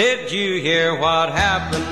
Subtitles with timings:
[0.00, 1.84] Did you hear what happened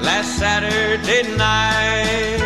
[0.00, 2.38] last Saturday night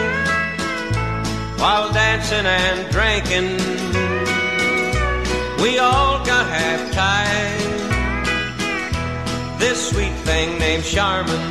[1.59, 3.59] while dancing and drinking?
[5.63, 7.61] We all got half tied.
[9.61, 11.45] This sweet thing named Charmin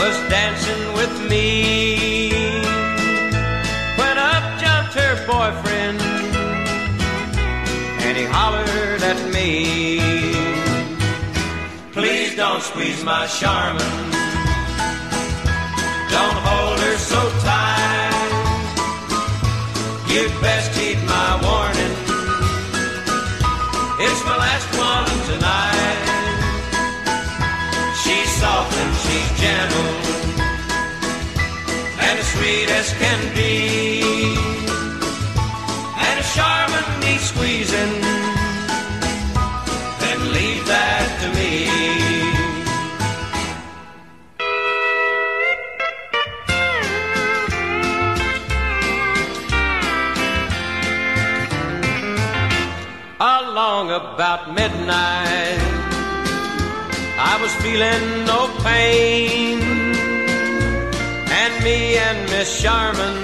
[0.00, 2.32] was dancing with me
[4.00, 6.05] when up jumped her boyfriend
[9.10, 9.50] at me.
[11.92, 13.94] Please don't squeeze my Charmin.
[16.16, 18.32] Don't hold her so tight.
[20.10, 21.94] You'd best heed my warning.
[24.04, 26.02] It's my last one tonight.
[28.02, 30.06] She's soft and she's gentle
[32.06, 33.52] and as sweet as can be.
[36.06, 38.05] And a Charmin needs squeezing,
[54.16, 55.60] about midnight,
[57.20, 59.60] I was feeling no pain,
[61.40, 63.16] and me and Miss Charmin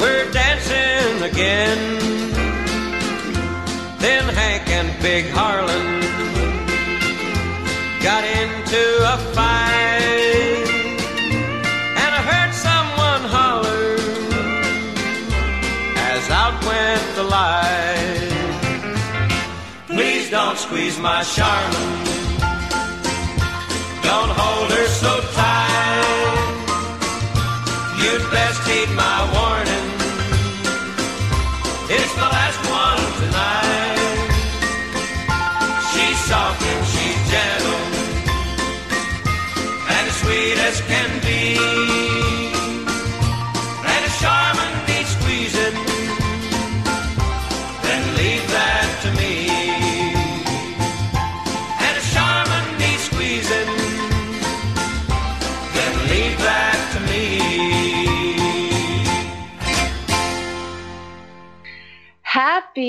[0.00, 1.78] were dancing again.
[4.00, 6.00] Then Hank and Big Harlan
[8.02, 8.82] got into
[9.14, 10.66] a fight,
[12.02, 13.94] and I heard someone holler
[16.10, 17.79] as out went the light.
[20.64, 22.04] Squeeze my Charmin.
[24.02, 26.54] Don't hold her so tight.
[28.00, 29.49] You'd best heed my warning.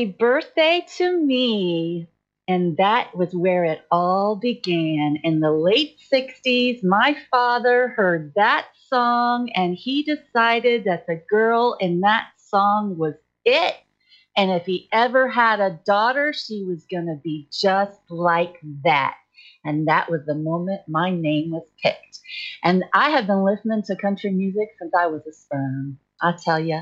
[0.06, 2.08] Birthday to me.
[2.48, 5.18] And that was where it all began.
[5.24, 11.78] In the late 60s, my father heard that song and he decided that the girl
[11.80, 13.76] in that song was it.
[14.36, 19.16] And if he ever had a daughter, she was going to be just like that.
[19.64, 22.20] And that was the moment my name was picked.
[22.64, 26.00] And I have been listening to country music since I was a sperm.
[26.22, 26.82] I tell you,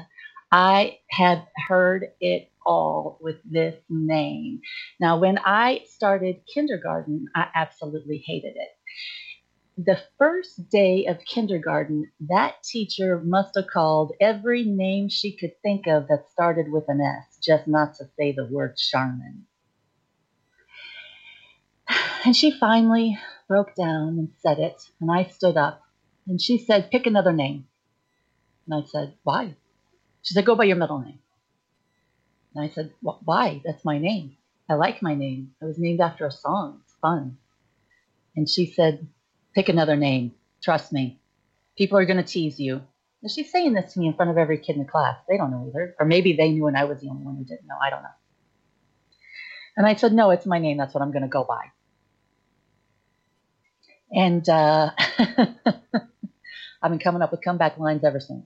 [0.52, 4.62] I had heard it all with this name.
[5.00, 8.70] Now, when I started kindergarten, I absolutely hated it.
[9.86, 15.88] The first day of kindergarten, that teacher must have called every name she could think
[15.88, 19.44] of that started with an S, just not to say the word Sharmin.
[22.26, 23.18] And she finally
[23.48, 25.82] broke down and said it, and I stood up.
[26.28, 27.68] And she said, Pick another name.
[28.68, 29.56] And I said, Why?
[30.22, 31.20] She said, Go by your middle name.
[32.56, 33.62] And I said, "Wh- Why?
[33.66, 34.38] That's my name.
[34.70, 35.54] I like my name.
[35.62, 36.82] I was named after a song.
[36.84, 37.38] It's fun.
[38.36, 39.08] And she said,
[39.56, 40.34] Pick another name.
[40.64, 41.20] Trust me.
[41.78, 42.82] People are going to tease you.
[43.24, 45.18] And she's saying this to me in front of every kid in the class.
[45.28, 45.96] They don't know either.
[46.00, 47.78] Or maybe they knew and I was the only one who didn't know.
[47.84, 48.10] I don't know.
[49.78, 50.78] And I said, No, it's my name.
[50.78, 51.66] That's what I'm going to go by.
[54.12, 54.92] And uh,
[56.82, 58.46] I've been coming up with comeback lines ever since.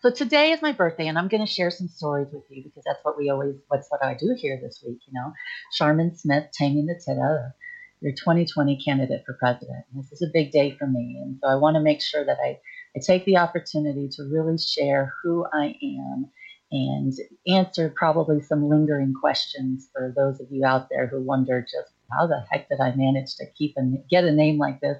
[0.00, 2.84] So today is my birthday, and I'm going to share some stories with you because
[2.86, 5.32] that's what we always, what's what I do here this week, you know.
[5.76, 7.52] Sharmin Smith, Taming the Tida,
[8.00, 9.84] your 2020 candidate for president.
[9.92, 12.36] This is a big day for me, and so I want to make sure that
[12.40, 12.60] I,
[12.96, 16.30] I take the opportunity to really share who I am
[16.70, 17.12] and
[17.48, 22.28] answer probably some lingering questions for those of you out there who wonder just how
[22.28, 24.98] the heck did I manage to keep and get a name like this?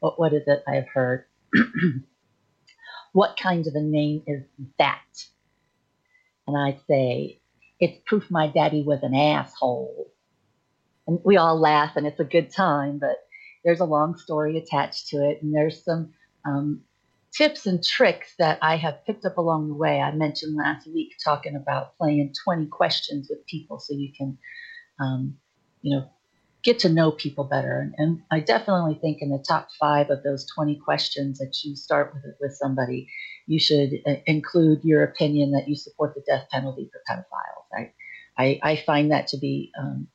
[0.00, 1.26] What, what is it I have heard?
[3.12, 4.42] what kind of a name is
[4.78, 5.00] that?
[6.46, 7.40] And I say,
[7.78, 10.08] it's proof my daddy was an asshole.
[11.06, 13.16] And we all laugh and it's a good time, but
[13.64, 15.42] there's a long story attached to it.
[15.42, 16.12] And there's some
[16.44, 16.82] um,
[17.32, 20.00] tips and tricks that I have picked up along the way.
[20.00, 24.38] I mentioned last week talking about playing 20 questions with people so you can,
[25.00, 25.36] um,
[25.80, 26.10] you know,
[26.62, 27.80] get to know people better.
[27.80, 31.74] And, and I definitely think in the top five of those 20 questions that you
[31.76, 33.08] start with with somebody,
[33.46, 37.66] you should uh, include your opinion that you support the death penalty for pedophiles.
[37.76, 37.92] I,
[38.42, 40.08] I, I find that to be um,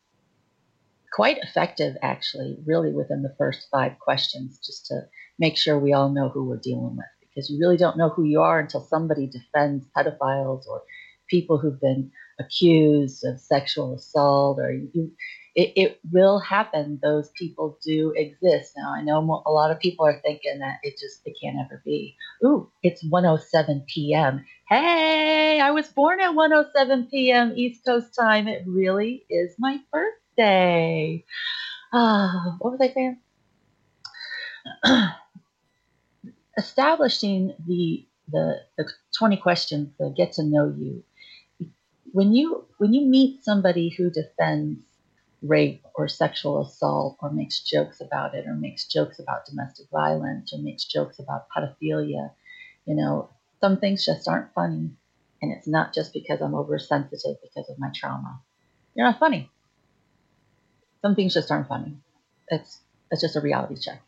[1.12, 5.02] quite effective, actually, really within the first five questions, just to
[5.40, 7.06] make sure we all know who we're dealing with.
[7.22, 10.84] Because you really don't know who you are until somebody defends pedophiles or
[11.30, 15.12] people who've been accused of sexual assault, or you,
[15.57, 17.00] it, it will happen.
[17.01, 18.74] Those people do exist.
[18.77, 21.81] Now, I know a lot of people are thinking that it just it can't ever
[21.83, 22.15] be.
[22.45, 24.45] Ooh, it's 107 p.m.
[24.69, 27.54] Hey, I was born at 107 p.m.
[27.56, 28.48] East Coast time.
[28.48, 31.25] It really is my birthday.
[31.92, 33.18] Ah, what was I saying?
[36.57, 41.04] Establishing the, the the 20 questions to get to know you.
[42.12, 44.80] When you when you meet somebody who defends
[45.42, 50.54] rape or sexual assault or makes jokes about it or makes jokes about domestic violence
[50.54, 52.31] or makes jokes about pedophilia.
[52.86, 53.30] You know,
[53.62, 54.92] some things just aren't funny.
[55.42, 58.42] And it's not just because I'm oversensitive because of my trauma.
[58.95, 59.51] You're not funny.
[61.04, 61.98] Some things just aren't funny.
[62.48, 62.81] It's,
[63.12, 64.01] it's just a reality check.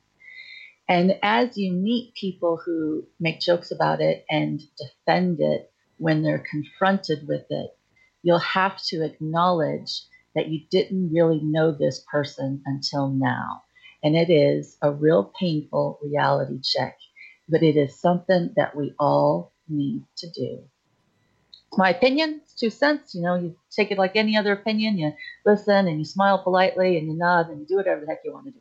[0.87, 6.43] And as you meet people who make jokes about it and defend it when they're
[6.49, 7.77] confronted with it,
[8.23, 10.01] you'll have to acknowledge
[10.35, 13.63] that you didn't really know this person until now.
[14.03, 16.97] And it is a real painful reality check,
[17.49, 20.63] but it is something that we all need to do.
[21.67, 23.13] It's my opinion, it's two cents.
[23.13, 24.97] You know, you take it like any other opinion.
[24.97, 25.13] You
[25.45, 28.33] listen and you smile politely and you nod and you do whatever the heck you
[28.33, 28.59] want to do.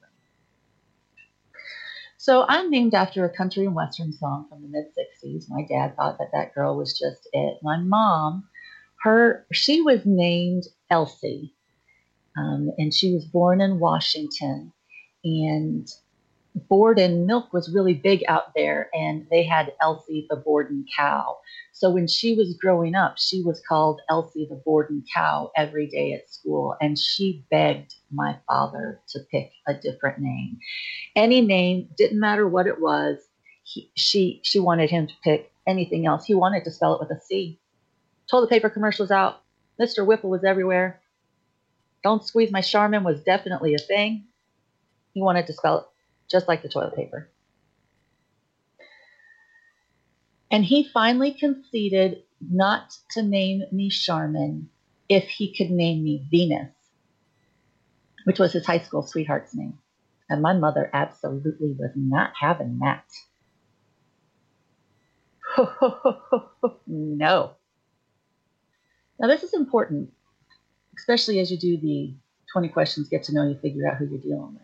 [2.21, 5.45] So I'm named after a country and western song from the mid 60s.
[5.49, 7.59] My dad thought that that girl was just it.
[7.63, 8.49] My mom,
[9.05, 11.55] her she was named Elsie
[12.39, 14.73] um, and she was born in Washington.
[15.25, 15.89] And
[16.69, 21.39] Borden milk was really big out there, and they had Elsie the Borden cow.
[21.73, 26.13] So when she was growing up, she was called Elsie the Borden cow every day
[26.13, 30.59] at school, and she begged my father to pick a different name.
[31.15, 33.19] Any name didn't matter what it was.
[33.65, 36.25] He, she she wanted him to pick anything else.
[36.25, 37.61] He wanted to spell it with a C.
[38.31, 39.43] Toilet paper commercials out.
[39.81, 40.05] Mr.
[40.05, 41.01] Whipple was everywhere.
[42.03, 44.27] Don't squeeze my Charmin was definitely a thing.
[45.15, 45.85] He wanted to spell it
[46.31, 47.31] just like the toilet paper.
[50.51, 54.71] And he finally conceded not to name me Charmin
[55.09, 56.73] if he could name me Venus,
[58.25, 59.79] which was his high school sweetheart's name.
[60.31, 63.05] And my mother absolutely was not having that.
[66.87, 67.53] no.
[69.21, 70.13] Now, this is important
[70.99, 72.15] especially as you do the
[72.53, 74.63] 20 questions, get to know you, figure out who you're dealing with.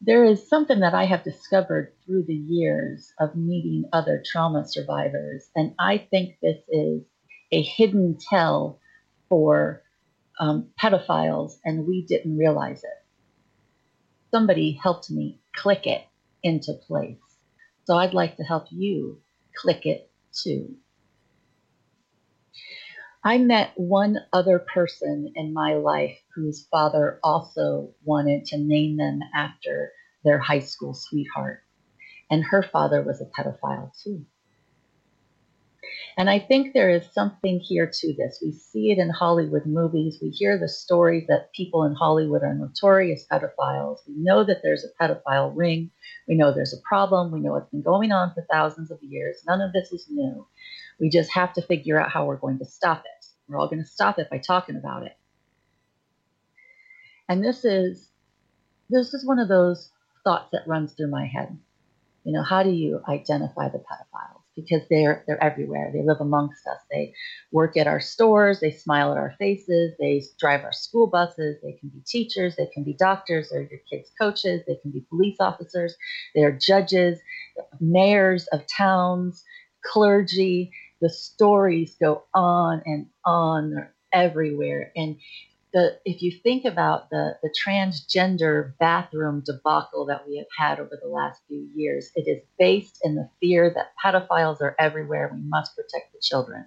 [0.00, 5.48] There is something that I have discovered through the years of meeting other trauma survivors,
[5.54, 7.02] and I think this is
[7.52, 8.80] a hidden tell
[9.28, 9.82] for
[10.40, 13.04] um, pedophiles, and we didn't realize it.
[14.32, 16.04] Somebody helped me click it
[16.42, 17.18] into place.
[17.84, 19.20] So I'd like to help you
[19.56, 20.76] click it too.
[23.24, 29.20] I met one other person in my life whose father also wanted to name them
[29.32, 29.92] after
[30.24, 31.62] their high school sweetheart.
[32.30, 34.26] And her father was a pedophile too.
[36.16, 38.40] And I think there is something here to this.
[38.42, 40.18] We see it in Hollywood movies.
[40.20, 43.98] We hear the stories that people in Hollywood are notorious pedophiles.
[44.06, 45.90] We know that there's a pedophile ring.
[46.28, 47.30] We know there's a problem.
[47.30, 49.42] We know it's been going on for thousands of years.
[49.46, 50.46] None of this is new.
[51.00, 53.26] We just have to figure out how we're going to stop it.
[53.48, 55.16] We're all going to stop it by talking about it.
[57.28, 58.10] And this is
[58.90, 59.90] this is one of those
[60.24, 61.58] thoughts that runs through my head.
[62.24, 64.42] You know, how do you identify the pedophiles?
[64.54, 65.90] Because they're they're everywhere.
[65.92, 66.78] They live amongst us.
[66.90, 67.14] They
[67.50, 68.60] work at our stores.
[68.60, 69.94] They smile at our faces.
[69.98, 71.56] They drive our school buses.
[71.62, 72.56] They can be teachers.
[72.56, 73.48] They can be doctors.
[73.50, 74.62] They're your kids' coaches.
[74.66, 75.96] They can be police officers.
[76.34, 77.18] They're judges,
[77.80, 79.42] mayors of towns,
[79.84, 80.70] clergy
[81.02, 83.72] the stories go on and on.
[83.72, 84.92] They're everywhere.
[84.96, 85.16] And
[85.72, 90.98] the if you think about the, the transgender bathroom debacle that we have had over
[91.02, 95.30] the last few years, it is based in the fear that pedophiles are everywhere.
[95.32, 96.66] We must protect the children.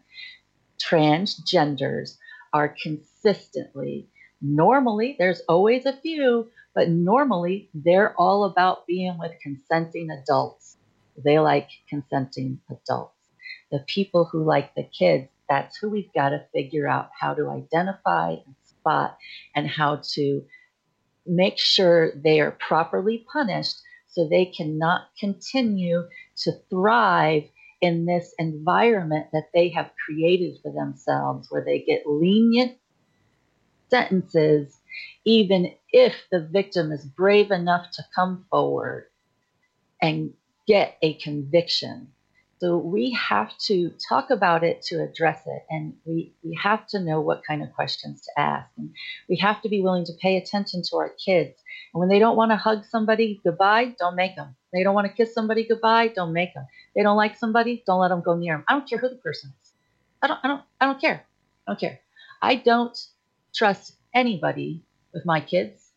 [0.83, 2.17] Transgenders
[2.53, 4.09] are consistently,
[4.41, 10.77] normally, there's always a few, but normally they're all about being with consenting adults.
[11.23, 13.14] They like consenting adults
[13.71, 17.49] the people who like the kids, that's who we've got to figure out how to
[17.49, 19.17] identify and spot
[19.55, 20.43] and how to
[21.25, 26.03] make sure they are properly punished so they cannot continue
[26.37, 27.43] to thrive
[27.81, 32.77] in this environment that they have created for themselves where they get lenient
[33.89, 34.79] sentences
[35.25, 39.07] even if the victim is brave enough to come forward
[40.01, 40.33] and
[40.67, 42.07] get a conviction.
[42.59, 46.99] So we have to talk about it to address it, and we, we have to
[46.99, 48.69] know what kind of questions to ask.
[48.77, 48.91] And
[49.27, 51.61] we have to be willing to pay attention to our kids.
[51.93, 54.55] And when they don't want to hug somebody goodbye, don't make them.
[54.73, 56.65] They don't want to kiss somebody goodbye, don't make them.
[56.95, 58.65] They don't like somebody, don't let them go near them.
[58.69, 59.73] I don't care who the person is.
[60.21, 61.25] I don't, I don't, I don't care.
[61.67, 61.99] I don't care.
[62.41, 62.97] I don't
[63.53, 64.81] trust anybody
[65.13, 65.91] with my kids.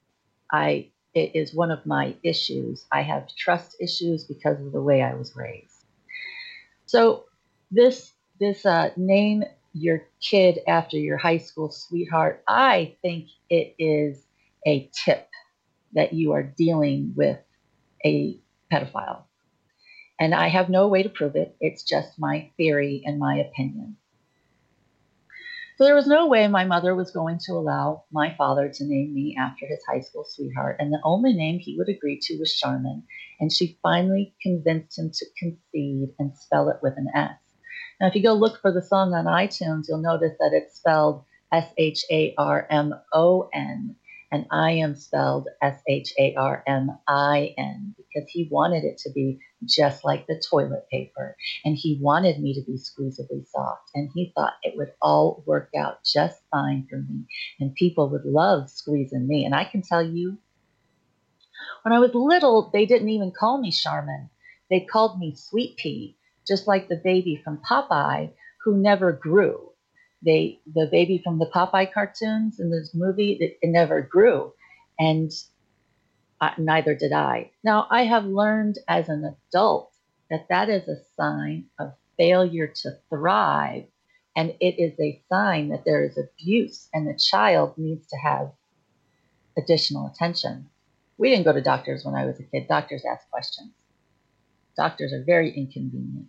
[0.50, 2.86] I it is one of my issues.
[2.92, 5.67] I have trust issues because of the way I was raised.
[6.88, 7.26] So
[7.70, 12.42] this this uh, name your kid after your high school sweetheart.
[12.48, 14.24] I think it is
[14.66, 15.28] a tip
[15.92, 17.38] that you are dealing with
[18.06, 18.40] a
[18.72, 19.24] pedophile.
[20.18, 21.56] And I have no way to prove it.
[21.60, 23.98] It's just my theory and my opinion.
[25.78, 29.14] So there was no way my mother was going to allow my father to name
[29.14, 32.52] me after his high school sweetheart, and the only name he would agree to was
[32.52, 33.04] Charmin,
[33.38, 37.38] and she finally convinced him to concede and spell it with an S.
[38.00, 41.24] Now, if you go look for the song on iTunes, you'll notice that it's spelled
[41.52, 43.94] S H A R M O N,
[44.32, 48.98] and I am spelled S H A R M I N because he wanted it
[49.04, 51.36] to be just like the toilet paper.
[51.64, 53.90] And he wanted me to be squeezably soft.
[53.94, 57.24] And he thought it would all work out just fine for me.
[57.60, 59.44] And people would love squeezing me.
[59.44, 60.38] And I can tell you,
[61.82, 64.28] when I was little, they didn't even call me Sharmin.
[64.70, 68.30] They called me Sweet Pea, just like the baby from Popeye
[68.64, 69.68] who never grew
[70.22, 74.52] they the baby from the Popeye cartoons in this movie it, it never grew,
[74.98, 75.30] and
[76.40, 77.50] uh, neither did I.
[77.64, 79.92] Now I have learned as an adult
[80.30, 83.84] that that is a sign of failure to thrive,
[84.36, 88.52] and it is a sign that there is abuse, and the child needs to have
[89.56, 90.68] additional attention.
[91.16, 92.68] We didn't go to doctors when I was a kid.
[92.68, 93.72] Doctors ask questions.
[94.76, 96.28] Doctors are very inconvenient.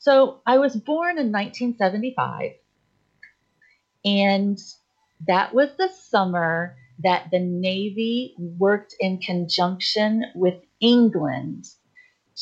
[0.00, 2.52] So I was born in 1975,
[4.04, 4.58] and
[5.26, 11.66] that was the summer that the Navy worked in conjunction with England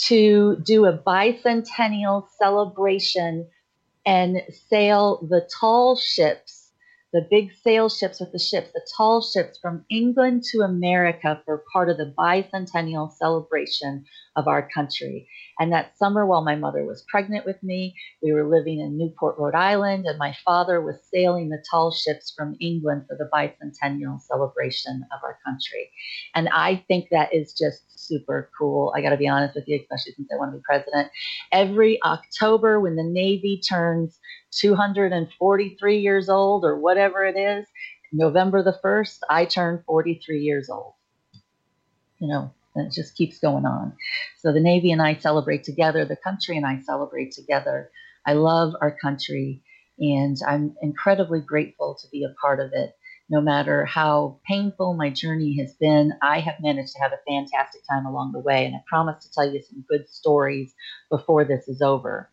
[0.06, 3.48] to do a bicentennial celebration
[4.06, 6.64] and sail the tall ships
[7.14, 11.62] the big sail ships with the ships, the tall ships from England to America for
[11.72, 14.04] part of the bicentennial celebration
[14.36, 15.28] of our country.
[15.58, 19.36] And that summer, while my mother was pregnant with me, we were living in Newport,
[19.38, 24.20] Rhode Island, and my father was sailing the tall ships from England for the bicentennial
[24.20, 25.90] celebration of our country.
[26.34, 28.92] And I think that is just super cool.
[28.96, 31.10] I got to be honest with you, especially since I want to be president.
[31.52, 34.18] Every October, when the Navy turns
[34.52, 37.66] 243 years old or whatever it is,
[38.12, 40.94] November the 1st, I turn 43 years old.
[42.18, 43.94] You know, and it just keeps going on.
[44.38, 47.90] So the Navy and I celebrate together, the country and I celebrate together.
[48.26, 49.62] I love our country
[49.98, 52.96] and I'm incredibly grateful to be a part of it.
[53.30, 57.80] No matter how painful my journey has been, I have managed to have a fantastic
[57.88, 58.66] time along the way.
[58.66, 60.74] And I promise to tell you some good stories
[61.10, 62.30] before this is over.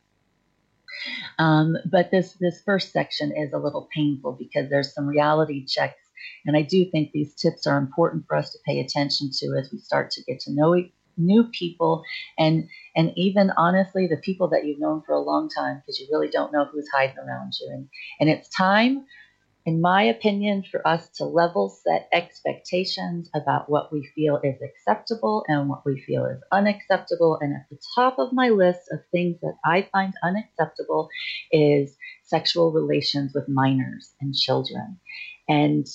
[1.39, 6.00] Um, but this this first section is a little painful because there's some reality checks,
[6.45, 9.71] and I do think these tips are important for us to pay attention to as
[9.71, 10.75] we start to get to know
[11.17, 12.03] new people
[12.37, 16.07] and and even honestly the people that you've known for a long time because you
[16.11, 17.87] really don't know who's hiding around you and
[18.19, 19.05] and it's time
[19.65, 25.45] in my opinion, for us to level set expectations about what we feel is acceptable
[25.47, 27.37] and what we feel is unacceptable.
[27.39, 31.09] And at the top of my list of things that I find unacceptable
[31.51, 34.99] is sexual relations with minors and children.
[35.47, 35.85] And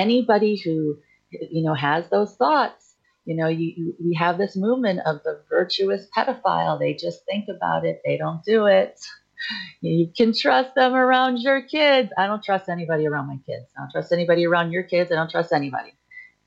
[0.00, 0.98] anybody who,
[1.30, 5.42] you know, has those thoughts, you know, you, you, we have this movement of the
[5.50, 6.78] virtuous pedophile.
[6.80, 8.98] They just think about it, they don't do it
[9.80, 12.10] you can trust them around your kids.
[12.18, 13.66] I don't trust anybody around my kids.
[13.76, 15.10] I don't trust anybody around your kids.
[15.12, 15.92] I don't trust anybody.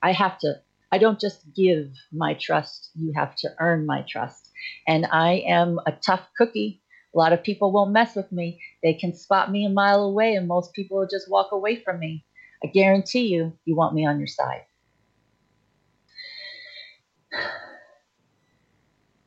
[0.02, 0.56] I have to,
[0.92, 2.92] I don't just give my trust.
[2.96, 4.50] You have to earn my trust.
[4.88, 6.82] And I am a tough cookie.
[7.16, 8.62] A lot of people won't mess with me.
[8.84, 12.00] They can spot me a mile away, and most people will just walk away from
[12.00, 12.26] me.
[12.64, 14.66] I guarantee you, you want me on your side.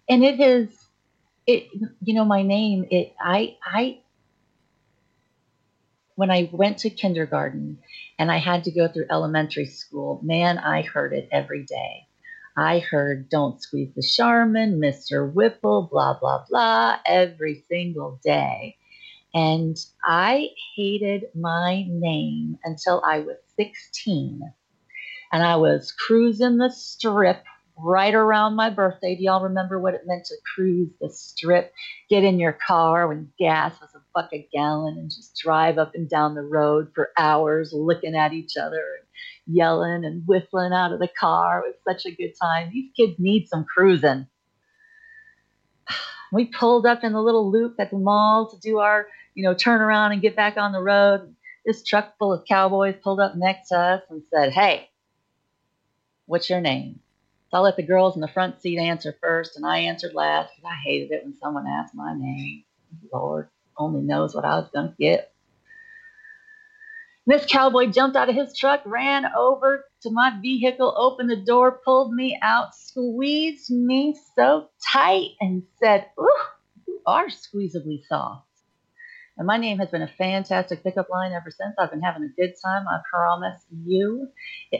[0.09, 0.87] And it is
[1.47, 1.69] it
[2.03, 3.99] you know my name it i i
[6.17, 7.79] when i went to kindergarten
[8.19, 12.07] and i had to go through elementary school man i heard it every day
[12.59, 15.31] I heard Don't Squeeze the Charmin, Mr.
[15.31, 18.79] Whipple, blah, blah, blah, every single day.
[19.37, 24.41] And I hated my name until I was 16.
[25.31, 27.45] And I was cruising the strip
[27.77, 29.15] right around my birthday.
[29.15, 31.71] Do y'all remember what it meant to cruise the strip?
[32.09, 35.95] Get in your car when gas was a buck a gallon and just drive up
[35.95, 40.93] and down the road for hours looking at each other and yelling and whistling out
[40.93, 41.61] of the car.
[41.67, 42.71] It was such a good time.
[42.73, 44.29] These kids need some cruising.
[46.33, 49.55] We pulled up in the little loop at the mall to do our, you know,
[49.55, 51.37] turn around and get back on the road.
[51.65, 54.89] This truck full of cowboys pulled up next to us and said, Hey,
[56.25, 57.01] what's your name?
[57.51, 60.51] So I let the girls in the front seat answer first, and I answered last
[60.57, 62.65] because I hated it when someone asked my name.
[63.13, 65.33] Lord only knows what I was going to get.
[67.27, 71.81] This cowboy jumped out of his truck, ran over to my vehicle, opened the door,
[71.85, 76.31] pulled me out, squeezed me so tight, and said, Ooh,
[76.87, 78.47] you are squeezably soft.
[79.39, 81.75] And my name has been a fantastic pickup line ever since.
[81.79, 82.87] I've been having a good time.
[82.89, 84.29] I promise you.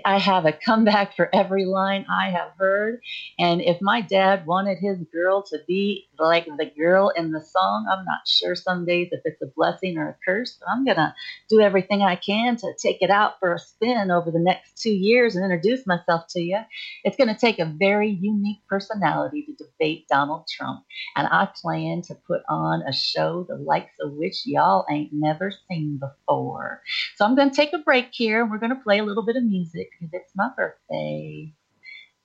[0.05, 3.01] I have a comeback for every line I have heard.
[3.39, 7.87] And if my dad wanted his girl to be like the girl in the song,
[7.93, 10.97] I'm not sure some days if it's a blessing or a curse, but I'm going
[10.97, 11.15] to
[11.51, 14.95] do everything I can to take it out for a spin over the next two
[14.95, 16.61] years and introduce myself to you.
[17.05, 20.83] It's going to take a very unique personality to debate Donald Trump.
[21.15, 25.53] And I plan to put on a show the likes of which y'all ain't never
[25.69, 26.83] seen before.
[27.17, 28.43] So I'm going to take a break here.
[28.43, 31.53] And we're going to play a little bit of music because it's my birthday.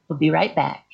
[0.08, 0.86] We'll be right back.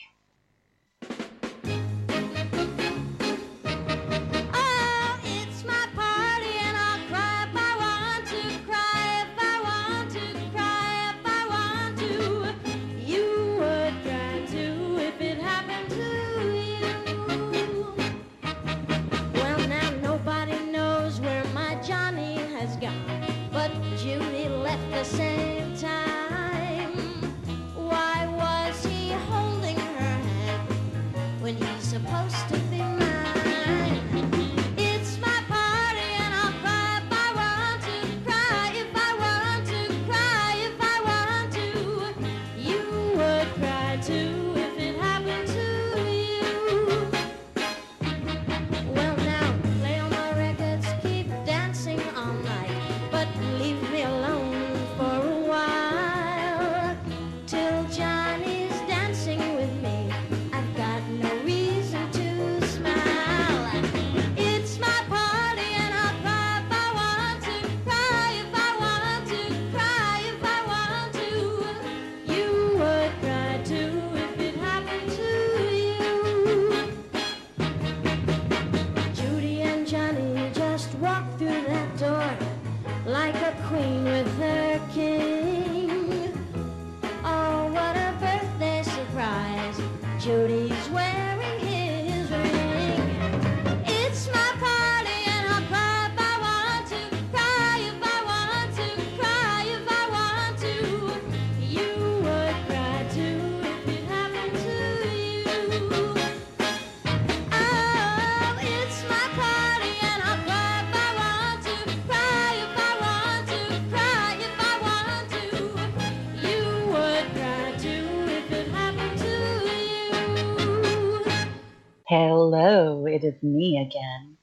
[122.49, 124.37] Hello, it is me again.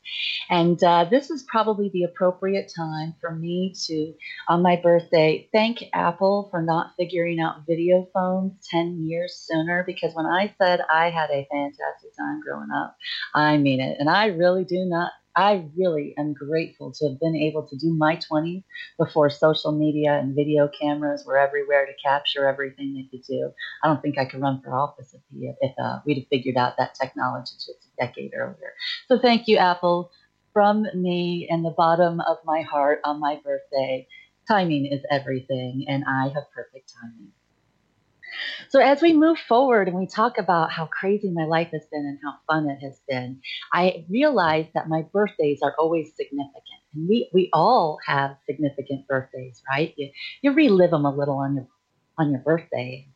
[0.50, 4.12] And uh, this is probably the appropriate time for me to,
[4.46, 9.84] on my birthday, thank Apple for not figuring out video phones 10 years sooner.
[9.86, 12.94] Because when I said I had a fantastic time growing up,
[13.34, 13.96] I mean it.
[13.98, 17.92] And I really do not I really am grateful to have been able to do
[17.94, 18.62] my 20s
[18.99, 23.53] before social media and video cameras were everywhere to capture everything they could do.
[23.83, 26.57] I don't think I could run for office if, he, if uh, we'd have figured
[26.57, 28.75] out that technology just a decade earlier.
[29.09, 30.11] So thank you, Apple,
[30.53, 34.07] from me and the bottom of my heart on my birthday.
[34.49, 37.33] Timing is everything, and I have perfect timing.
[38.68, 42.05] So as we move forward and we talk about how crazy my life has been
[42.05, 43.40] and how fun it has been,
[43.73, 46.81] I realize that my birthdays are always significant.
[46.94, 49.94] And we, we all have significant birthdays, right?
[49.97, 50.11] You,
[50.42, 51.68] you relive them a little on your
[52.18, 53.09] on your birthday.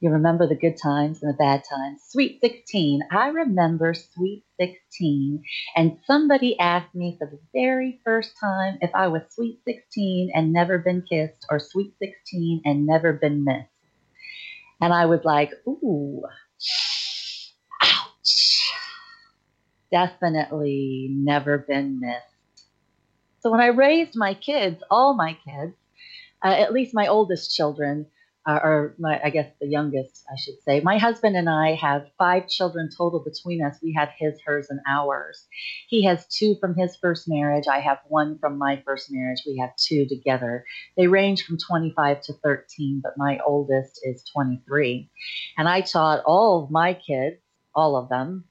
[0.00, 2.02] You remember the good times and the bad times.
[2.08, 3.00] Sweet 16.
[3.10, 5.42] I remember Sweet 16.
[5.74, 10.52] And somebody asked me for the very first time if I was Sweet 16 and
[10.52, 13.70] never been kissed or Sweet 16 and never been missed.
[14.80, 16.22] And I was like, ooh,
[17.82, 18.72] ouch.
[19.90, 22.68] Definitely never been missed.
[23.40, 25.74] So when I raised my kids, all my kids,
[26.44, 28.06] uh, at least my oldest children,
[28.46, 30.80] uh, or my, I guess the youngest, I should say.
[30.80, 33.78] My husband and I have five children total between us.
[33.82, 35.46] We have his, hers, and ours.
[35.88, 37.64] He has two from his first marriage.
[37.68, 39.42] I have one from my first marriage.
[39.44, 40.64] We have two together.
[40.96, 45.10] They range from 25 to 13, but my oldest is 23.
[45.58, 47.38] And I taught all of my kids,
[47.74, 48.44] all of them,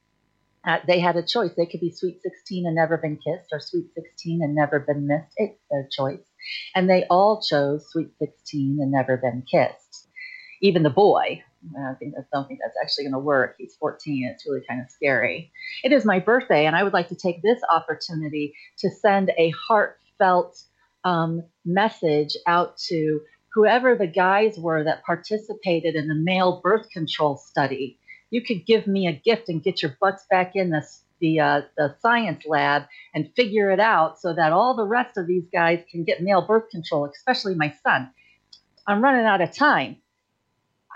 [0.68, 1.52] uh, they had a choice.
[1.56, 5.08] They could be sweet 16 and never been kissed, or sweet 16 and never been
[5.08, 5.32] missed.
[5.38, 6.26] It's their choice.
[6.74, 9.85] And they all chose sweet 16 and never been kissed
[10.62, 11.44] even the boy.
[11.80, 13.56] I think I don't think that's actually going to work.
[13.58, 14.30] He's 14.
[14.32, 15.52] It's really kind of scary.
[15.84, 19.52] It is my birthday, and I would like to take this opportunity to send a
[19.52, 20.62] heartfelt
[21.04, 23.22] um, message out to
[23.54, 27.98] whoever the guys were that participated in the male birth control study.
[28.30, 30.70] You could give me a gift and get your butts back in
[31.22, 35.26] the uh, the science lab and figure it out so that all the rest of
[35.26, 38.12] these guys can get male birth control, especially my son.
[38.88, 39.98] I'm running out of time.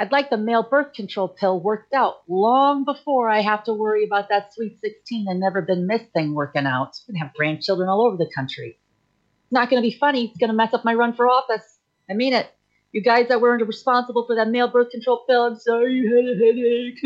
[0.01, 4.05] I'd like the male birth control pill worked out long before I have to worry
[4.05, 6.93] about that sweet 16 and never been missed thing working out.
[7.07, 8.79] To have grandchildren all over the country.
[9.43, 10.27] It's not going to be funny.
[10.27, 11.79] It's going to mess up my run for office.
[12.09, 12.49] I mean it.
[12.93, 16.25] You guys that were responsible for that male birth control pill, I'm sorry you had
[16.25, 17.01] a headache.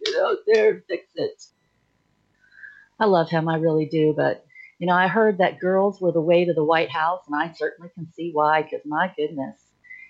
[0.04, 1.44] Get out there and fix it.
[2.98, 4.12] I love him, I really do.
[4.16, 4.44] But,
[4.80, 7.52] you know, I heard that girls were the way to the White House, and I
[7.54, 9.63] certainly can see why, because my goodness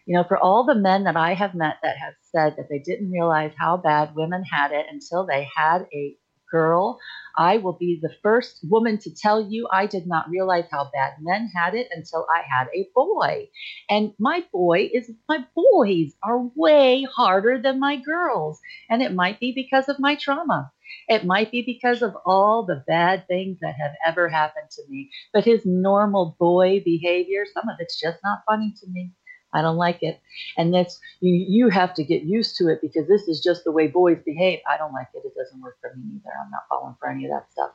[0.07, 2.79] you know, for all the men that I have met that have said that they
[2.79, 6.17] didn't realize how bad women had it until they had a
[6.51, 6.99] girl,
[7.37, 11.15] I will be the first woman to tell you I did not realize how bad
[11.21, 13.49] men had it until I had a boy.
[13.89, 18.61] And my boy is my boys are way harder than my girls.
[18.91, 20.71] And it might be because of my trauma.
[21.09, 25.11] It might be because of all the bad things that have ever happened to me.
[25.33, 29.13] But his normal boy behavior, some of it's just not funny to me.
[29.55, 30.21] I don't like it.
[30.59, 33.73] And that's you you have to get used to it because this is just the
[33.73, 34.59] way boys behave.
[34.69, 35.23] I don't like it.
[35.25, 36.31] It doesn't work for me either.
[36.45, 37.71] I'm not falling for any of that stuff.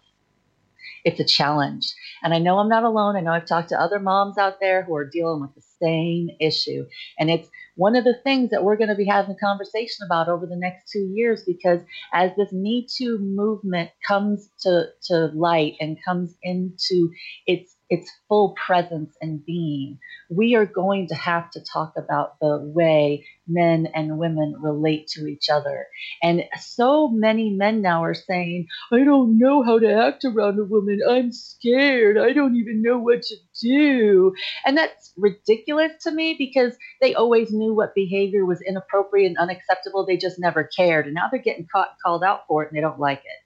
[1.05, 1.93] It's a challenge.
[2.23, 3.15] And I know I'm not alone.
[3.15, 6.29] I know I've talked to other moms out there who are dealing with the same
[6.39, 6.85] issue.
[7.17, 10.27] And it's one of the things that we're going to be having a conversation about
[10.27, 11.79] over the next two years because
[12.13, 17.11] as this Me Too movement comes to, to light and comes into
[17.47, 19.99] its its full presence and being.
[20.29, 25.25] We are going to have to talk about the way men and women relate to
[25.25, 25.87] each other.
[26.21, 30.63] And so many men now are saying, I don't know how to act around a
[30.63, 31.01] woman.
[31.07, 32.17] I'm scared.
[32.17, 34.33] I don't even know what to do.
[34.65, 40.05] And that's ridiculous to me because they always knew what behavior was inappropriate and unacceptable.
[40.05, 41.05] They just never cared.
[41.05, 43.45] And now they're getting caught called out for it and they don't like it.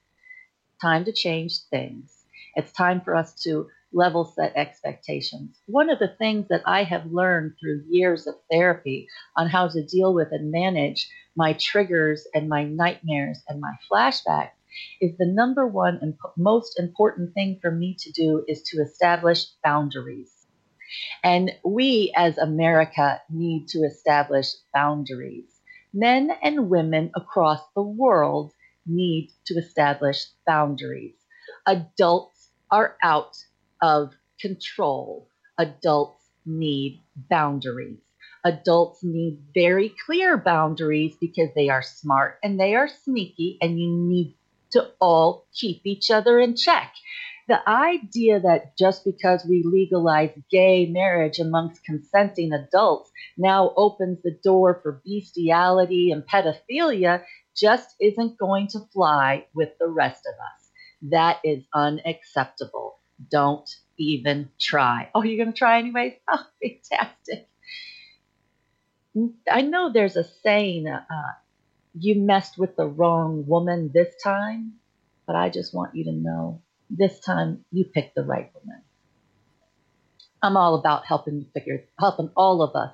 [0.82, 2.12] Time to change things.
[2.56, 5.60] It's time for us to level set expectations.
[5.66, 9.86] One of the things that I have learned through years of therapy on how to
[9.86, 14.50] deal with and manage my triggers and my nightmares and my flashbacks
[15.00, 19.46] is the number one and most important thing for me to do is to establish
[19.62, 20.46] boundaries.
[21.22, 25.60] And we as America need to establish boundaries.
[25.92, 28.52] Men and women across the world
[28.86, 31.14] need to establish boundaries.
[31.66, 33.36] Adults are out
[33.84, 35.28] of control.
[35.58, 38.00] Adults need boundaries.
[38.42, 43.90] Adults need very clear boundaries because they are smart and they are sneaky, and you
[43.90, 44.36] need
[44.72, 46.94] to all keep each other in check.
[47.46, 54.38] The idea that just because we legalize gay marriage amongst consenting adults now opens the
[54.42, 57.22] door for bestiality and pedophilia
[57.54, 60.70] just isn't going to fly with the rest of us.
[61.02, 62.98] That is unacceptable.
[63.30, 65.10] Don't even try.
[65.14, 66.20] Oh, you're going to try anyway?
[66.28, 67.48] Oh, fantastic.
[69.50, 71.02] I know there's a saying, uh,
[71.98, 74.74] you messed with the wrong woman this time,
[75.26, 78.82] but I just want you to know this time you picked the right woman.
[80.42, 82.92] I'm all about helping you figure, helping all of us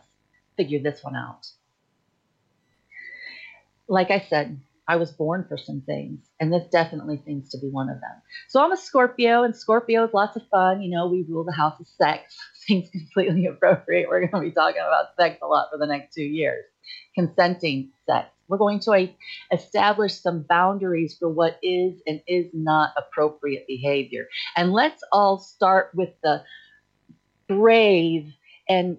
[0.56, 1.46] figure this one out.
[3.88, 7.68] Like I said, I was born for some things, and this definitely seems to be
[7.68, 8.22] one of them.
[8.48, 10.83] So I'm a Scorpio, and Scorpio is lots of fun.
[10.83, 12.37] You know, we rule the house of sex.
[12.55, 14.09] Seems completely appropriate.
[14.09, 16.64] We're going to be talking about sex a lot for the next two years.
[17.14, 18.31] Consenting sex.
[18.48, 19.11] We're going to
[19.53, 24.26] establish some boundaries for what is and is not appropriate behavior.
[24.57, 26.42] And let's all start with the
[27.46, 28.33] brave
[28.68, 28.98] and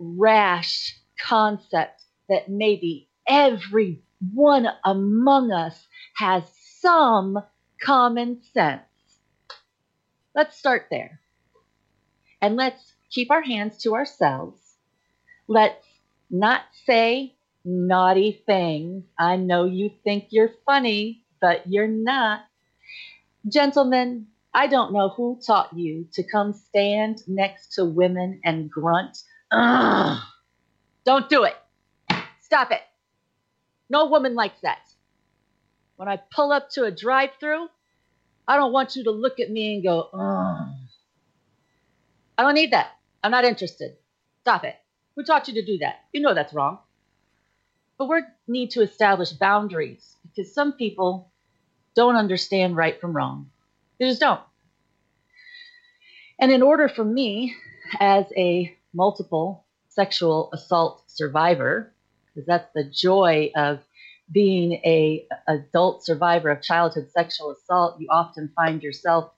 [0.00, 6.44] rash concept that maybe every one among us has
[6.80, 7.38] some
[7.82, 8.82] common sense.
[10.34, 11.20] Let's start there.
[12.40, 14.58] And let's keep our hands to ourselves.
[15.48, 15.86] Let's
[16.30, 19.04] not say naughty things.
[19.18, 22.40] I know you think you're funny, but you're not.
[23.48, 29.18] Gentlemen, I don't know who taught you to come stand next to women and grunt.
[29.50, 30.18] Ugh.
[31.04, 31.56] Don't do it.
[32.40, 32.82] Stop it.
[33.90, 34.88] No woman likes that.
[35.96, 37.66] When I pull up to a drive through,
[38.48, 40.68] I don't want you to look at me and go, Ugh.
[42.38, 42.92] I don't need that.
[43.22, 43.96] I'm not interested.
[44.40, 44.76] Stop it.
[45.14, 45.96] Who taught you to do that?
[46.12, 46.78] You know that's wrong.
[47.98, 51.30] But we need to establish boundaries because some people
[51.94, 53.50] don't understand right from wrong.
[53.98, 54.40] They just don't.
[56.38, 57.54] And in order for me,
[57.98, 61.92] as a multiple sexual assault survivor,
[62.40, 63.80] because that's the joy of
[64.32, 69.32] being a adult survivor of childhood sexual assault, you often find yourself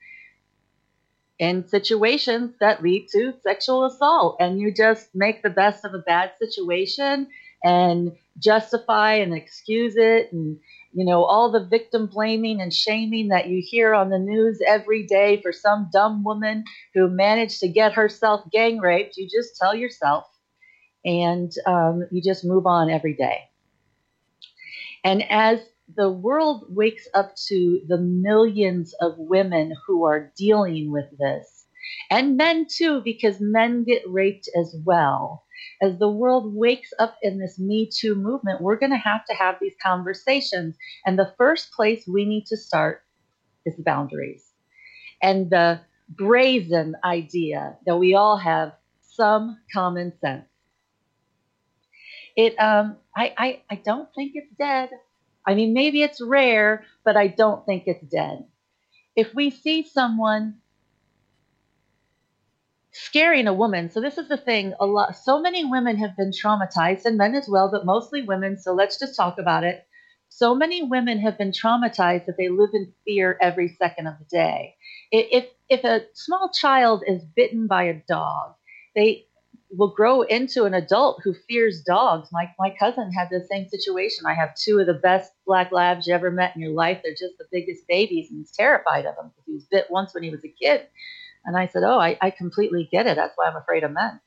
[1.39, 5.99] in situations that lead to sexual assault and you just make the best of a
[5.99, 7.27] bad situation
[7.65, 10.59] and justify and excuse it and
[10.93, 15.07] you know all the victim blaming and shaming that you hear on the news every
[15.07, 19.17] day for some dumb woman who managed to get herself gang raped.
[19.17, 20.27] You just tell yourself
[21.05, 23.49] and um, you just move on every day
[25.05, 25.61] and as
[25.97, 31.67] the world wakes up to the millions of women who are dealing with this,
[32.11, 35.45] and men too, because men get raped as well.
[35.83, 39.35] As the world wakes up in this Me Too movement, we're going to have to
[39.35, 40.77] have these conversations.
[41.05, 43.03] And the first place we need to start
[43.67, 44.45] is the boundaries
[45.23, 50.52] and the brazen idea that we all have some common sense.
[52.37, 54.91] It, um, I, I, I don't think it's dead.
[55.47, 58.45] I mean, maybe it's rare, but I don't think it's dead.
[59.17, 60.59] If we see someone
[62.93, 66.31] scaring a woman, so this is the thing, a lot so many women have been
[66.31, 69.87] traumatized and men as well, but mostly women, so let's just talk about it.
[70.29, 74.25] So many women have been traumatized that they live in fear every second of the
[74.25, 74.77] day.
[75.11, 78.55] If if a small child is bitten by a dog,
[78.95, 79.27] they
[79.77, 82.29] will grow into an adult who fears dogs.
[82.31, 84.27] My my cousin had the same situation.
[84.27, 87.01] I have two of the best black labs you ever met in your life.
[87.03, 90.15] They're just the biggest babies, and he's terrified of them because he was bit once
[90.15, 90.87] when he was a kid.
[91.45, 93.17] And I said, "Oh, I, I completely get it.
[93.17, 94.21] That's why I'm afraid of men."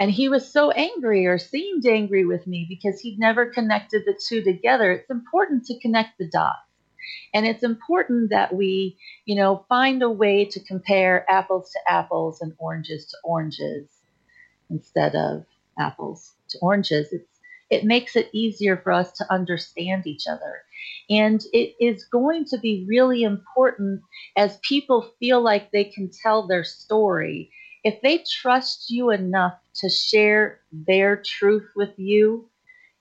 [0.00, 4.18] And he was so angry or seemed angry with me because he'd never connected the
[4.28, 4.90] two together.
[4.90, 6.58] It's important to connect the dots.
[7.32, 12.40] And it's important that we, you know, find a way to compare apples to apples
[12.40, 13.86] and oranges to oranges
[14.70, 15.44] instead of
[15.78, 17.12] apples to oranges.
[17.12, 17.34] It's
[17.70, 20.62] it makes it easier for us to understand each other.
[21.10, 24.02] And it is going to be really important
[24.36, 27.50] as people feel like they can tell their story.
[27.82, 32.48] If they trust you enough to share their truth with you,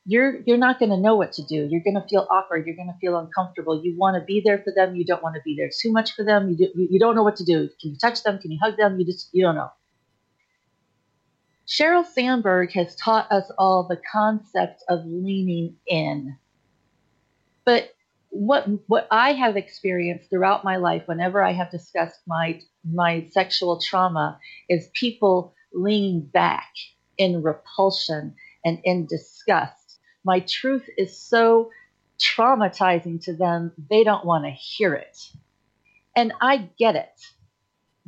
[0.06, 1.68] you're you're not going to know what to do.
[1.70, 2.66] You're going to feel awkward.
[2.66, 3.82] You're going to feel uncomfortable.
[3.84, 4.96] You want to be there for them.
[4.96, 6.50] You don't want to be there too much for them.
[6.50, 7.70] You do, you don't know what to do.
[7.82, 8.40] Can you touch them?
[8.40, 9.00] Can you hug them?
[9.00, 9.70] You just you don't know.
[11.68, 16.38] Sheryl Sandberg has taught us all the concept of leaning in.
[17.66, 17.96] But
[18.30, 23.80] what what I have experienced throughout my life whenever I have discussed my my sexual
[23.80, 26.74] trauma is people leaning back
[27.18, 30.00] in repulsion and in disgust.
[30.26, 31.70] My truth is so
[32.20, 35.18] traumatizing to them, they don't want to hear it.
[36.16, 37.22] And I get it.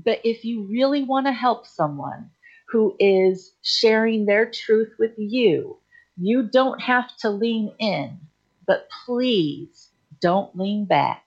[0.03, 2.31] But if you really want to help someone,
[2.67, 5.77] who is sharing their truth with you.
[6.17, 8.19] You don't have to lean in,
[8.65, 9.89] but please
[10.21, 11.23] don't lean back.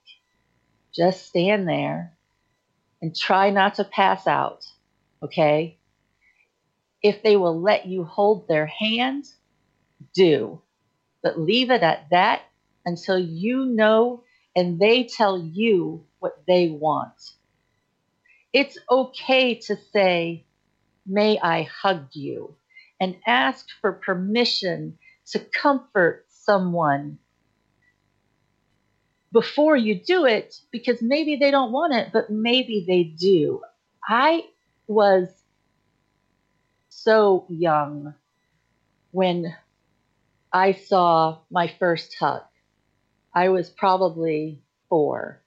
[0.93, 2.13] Just stand there
[3.01, 4.65] and try not to pass out,
[5.23, 5.77] okay?
[7.01, 9.25] If they will let you hold their hand,
[10.13, 10.61] do.
[11.23, 12.41] But leave it at that
[12.85, 14.23] until you know
[14.55, 17.13] and they tell you what they want.
[18.51, 20.45] It's okay to say,
[21.09, 22.55] May I hug you?
[23.01, 24.97] And ask for permission
[25.31, 27.17] to comfort someone
[29.31, 33.61] before you do it because maybe they don't want it, but maybe they do.
[34.07, 34.43] I
[34.87, 35.29] was
[36.89, 38.13] so young
[39.11, 39.55] when
[40.51, 42.41] I saw my first hug.
[43.33, 45.41] I was probably four.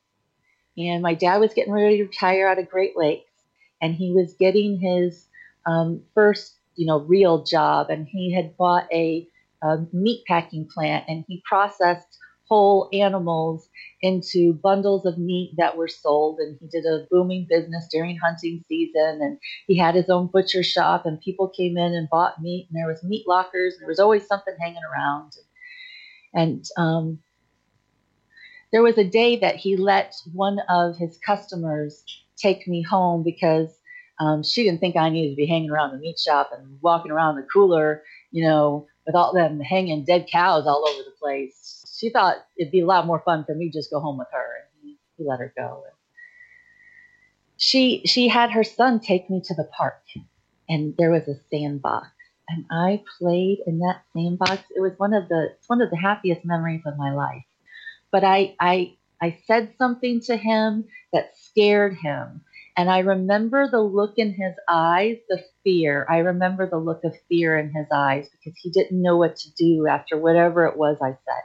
[0.78, 3.30] And my dad was getting ready to retire out of Great Lakes,
[3.80, 5.26] and he was getting his
[5.66, 9.28] um, first, you know, real job, and he had bought a
[9.62, 13.68] a meat packing plant and he processed whole animals
[14.02, 18.62] into bundles of meat that were sold and he did a booming business during hunting
[18.68, 22.66] season and he had his own butcher shop and people came in and bought meat
[22.68, 25.32] and there was meat lockers and there was always something hanging around.
[26.34, 27.20] And um,
[28.72, 32.04] there was a day that he let one of his customers
[32.36, 33.78] take me home because
[34.20, 37.10] um, she didn't think I needed to be hanging around the meat shop and walking
[37.10, 41.82] around the cooler, you know, with all them hanging dead cows all over the place
[42.02, 44.46] she thought it'd be a lot more fun for me just go home with her,
[44.82, 45.84] and he, let her go.
[47.56, 50.02] She she had her son take me to the park,
[50.68, 52.08] and there was a sandbox,
[52.48, 54.64] and I played in that sandbox.
[54.74, 57.44] It was one of the one of the happiest memories of my life.
[58.10, 62.40] But I I I said something to him that scared him.
[62.76, 66.06] And I remember the look in his eyes, the fear.
[66.08, 69.52] I remember the look of fear in his eyes because he didn't know what to
[69.54, 71.42] do after whatever it was I said.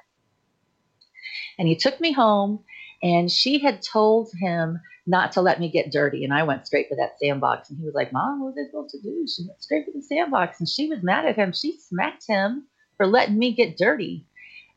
[1.60, 2.64] And he took me home,
[3.02, 6.24] and she had told him not to let me get dirty.
[6.24, 7.70] And I went straight for that sandbox.
[7.70, 9.26] And he was like, Mom, what was I supposed to do?
[9.28, 10.60] She went straight for the sandbox.
[10.60, 11.54] And she was mad at him.
[11.54, 14.27] She smacked him for letting me get dirty.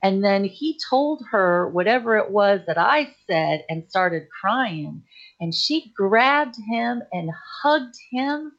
[0.02, 5.04] And then he told her whatever it was that I said and started crying.
[5.40, 7.30] And she grabbed him and
[7.62, 8.52] hugged him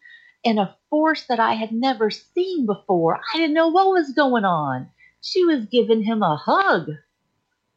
[0.44, 3.20] in a force that I had never seen before.
[3.34, 4.90] I didn't know what was going on.
[5.22, 6.90] She was giving him a hug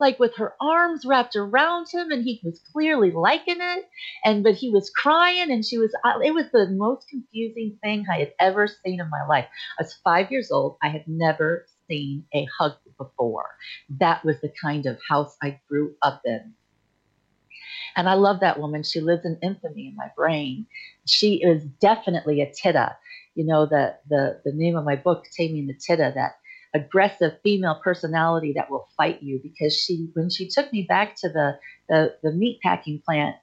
[0.01, 3.85] like with her arms wrapped around him and he was clearly liking it
[4.25, 8.19] and but he was crying and she was it was the most confusing thing i
[8.19, 9.47] had ever seen in my life
[9.79, 13.47] i was five years old i had never seen a hug before.
[14.01, 16.55] That was the kind of house i grew up in.
[17.97, 18.83] And i love that woman.
[18.83, 20.67] She lives in infamy in my brain.
[21.07, 22.95] She is definitely a Tida.
[23.35, 26.33] You know the the the name of my book taming the Tida that
[26.75, 31.29] aggressive female personality that will fight you because she when she took me back to
[31.29, 33.37] the the, the meat packing plant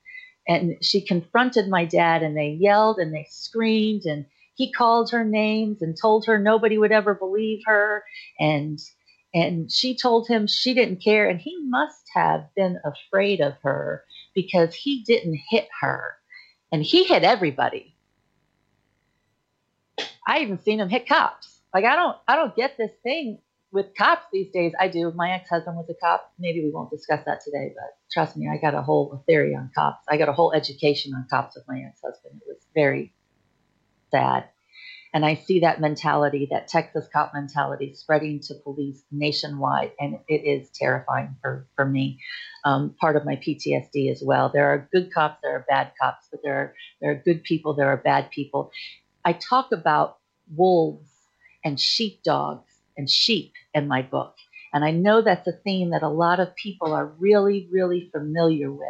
[0.48, 5.24] and she confronted my dad and they yelled and they screamed and he called her
[5.24, 8.04] names and told her nobody would ever believe her.
[8.40, 8.80] And
[9.34, 14.04] and she told him she didn't care and he must have been afraid of her
[14.36, 16.16] because he didn't hit her
[16.72, 17.96] and he hit everybody
[20.28, 23.40] i even seen him hit cops like I don't I don't get this thing
[23.72, 24.74] with cops these days.
[24.80, 25.12] I do.
[25.16, 26.34] My ex-husband was a cop.
[26.38, 29.72] Maybe we won't discuss that today, but trust me, I got a whole theory on
[29.74, 30.04] cops.
[30.10, 32.42] I got a whole education on cops with my ex-husband.
[32.42, 33.14] It was very
[34.12, 34.46] sad.
[35.14, 40.46] And I see that mentality, that Texas cop mentality, spreading to police nationwide, and it
[40.46, 42.20] is terrifying for, for me.
[42.64, 44.50] Um, part of my PTSD as well.
[44.54, 47.74] There are good cops, there are bad cops, but there are there are good people,
[47.74, 48.72] there are bad people.
[49.26, 50.18] I talk about
[50.56, 51.10] wolves
[51.64, 54.36] and sheepdogs and sheep in my book.
[54.74, 58.72] And I know that's a theme that a lot of people are really, really familiar
[58.72, 58.88] with.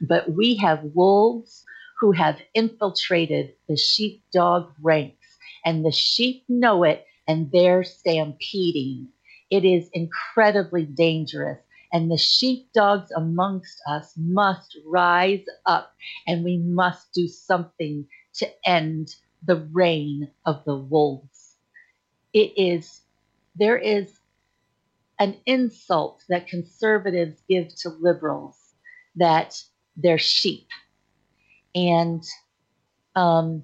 [0.00, 1.64] But we have wolves
[2.00, 5.17] who have infiltrated the sheepdog ranks,
[5.64, 9.08] and the sheep know it and they're stampeding.
[9.50, 11.58] It is incredibly dangerous.
[11.92, 15.94] And the sheepdogs amongst us must rise up
[16.26, 21.48] and we must do something to end the reign of the wolves
[22.32, 23.00] it is
[23.56, 24.20] there is
[25.18, 28.74] an insult that conservatives give to liberals
[29.16, 29.60] that
[29.96, 30.68] they're sheep
[31.74, 32.22] and
[33.16, 33.62] um,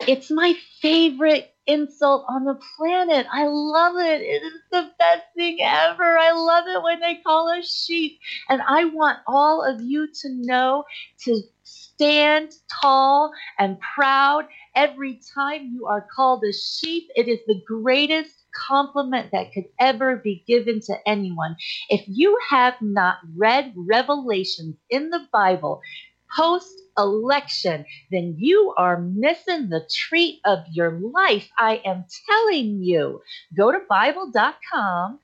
[0.00, 3.26] it's my favorite insult on the planet.
[3.32, 4.20] I love it.
[4.20, 6.18] It is the best thing ever.
[6.18, 8.18] I love it when they call us sheep.
[8.48, 10.84] And I want all of you to know
[11.24, 12.52] to stand
[12.82, 17.08] tall and proud every time you are called a sheep.
[17.16, 18.30] It is the greatest
[18.68, 21.56] compliment that could ever be given to anyone.
[21.88, 25.80] If you have not read Revelations in the Bible,
[26.36, 31.48] post election, then you are missing the treat of your life.
[31.58, 33.20] I am telling you.
[33.56, 35.20] Go to Bible.com.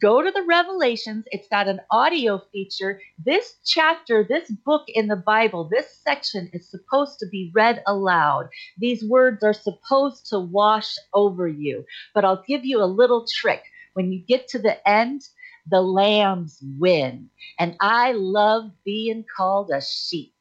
[0.00, 1.24] Go to the Revelations.
[1.30, 3.00] It's got an audio feature.
[3.24, 8.48] This chapter, this book in the Bible, this section is supposed to be read aloud.
[8.78, 11.84] These words are supposed to wash over you.
[12.12, 13.62] But I'll give you a little trick.
[13.92, 15.22] When you get to the end,
[15.68, 17.30] the lambs win.
[17.58, 20.32] And I love being called a sheep.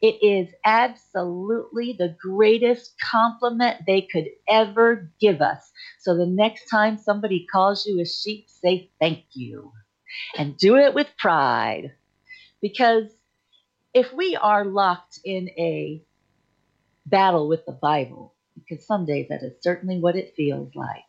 [0.00, 5.72] It is absolutely the greatest compliment they could ever give us.
[6.00, 9.72] So the next time somebody calls you a sheep, say thank you
[10.36, 11.92] and do it with pride.
[12.62, 13.06] Because
[13.94, 16.02] if we are locked in a
[17.06, 21.04] battle with the Bible, because some days that is certainly what it feels like,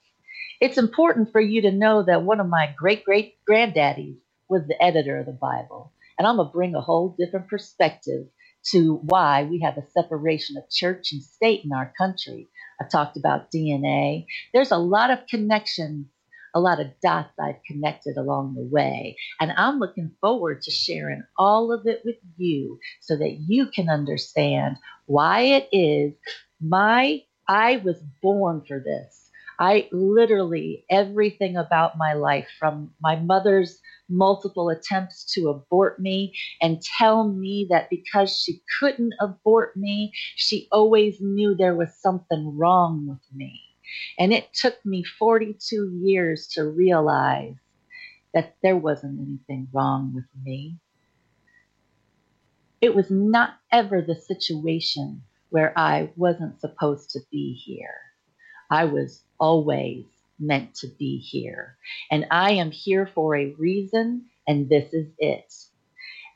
[0.60, 4.18] It's important for you to know that one of my great great granddaddies
[4.49, 5.93] was the editor of the Bible.
[6.18, 8.26] And I'm going to bring a whole different perspective
[8.72, 12.49] to why we have a separation of church and state in our country.
[12.82, 14.26] I talked about DNA.
[14.51, 16.07] There's a lot of connections,
[16.55, 19.16] a lot of dots I've connected along the way.
[19.39, 23.89] And I'm looking forward to sharing all of it with you so that you can
[23.89, 26.16] understand why it is
[26.60, 29.29] my I was born for this.
[29.60, 36.82] I literally, everything about my life, from my mother's multiple attempts to abort me and
[36.82, 43.05] tell me that because she couldn't abort me, she always knew there was something wrong
[43.07, 43.62] with me.
[44.18, 47.55] And it took me 42 years to realize
[48.34, 50.78] that there wasn't anything wrong with me.
[52.80, 57.97] It was not ever the situation where I wasn't supposed to be here.
[58.72, 60.06] I was always
[60.40, 61.78] meant to be here.
[62.12, 65.54] And I am here for a reason, and this is it.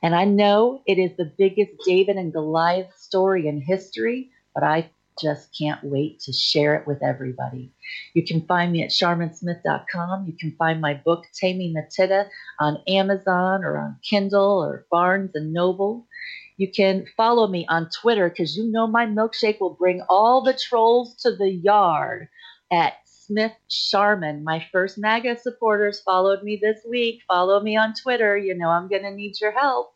[0.02, 4.90] And I know it is the biggest David and Goliath story in history, but I
[5.20, 7.72] just can't wait to share it with everybody.
[8.14, 10.26] You can find me at sharminsmith.com.
[10.26, 12.28] You can find my book, Taming the Tida,
[12.60, 16.06] on Amazon or on Kindle or Barnes and Noble.
[16.56, 20.54] You can follow me on Twitter because you know my milkshake will bring all the
[20.54, 22.28] trolls to the yard
[22.74, 24.42] at Smith Sharmin.
[24.42, 27.22] My first MAGA supporters followed me this week.
[27.28, 28.36] Follow me on Twitter.
[28.36, 29.94] You know I'm going to need your help.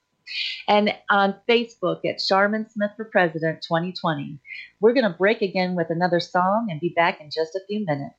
[0.69, 4.39] And on Facebook at Sharmin Smith for President 2020.
[4.81, 7.85] We're going to break again with another song and be back in just a few
[7.85, 8.15] minutes.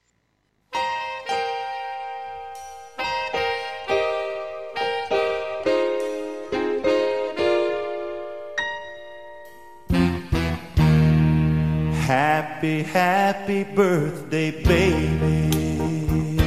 [12.60, 16.38] Happy, happy birthday, baby.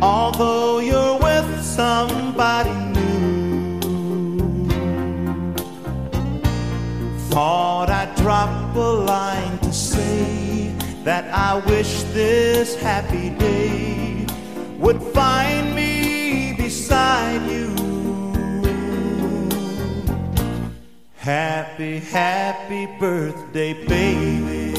[0.00, 4.66] Although you're with somebody new,
[7.28, 10.74] thought I'd drop a line to say
[11.04, 14.26] that I wish this happy day
[14.78, 17.81] would find me beside you.
[21.22, 24.74] Happy, happy birthday, baby.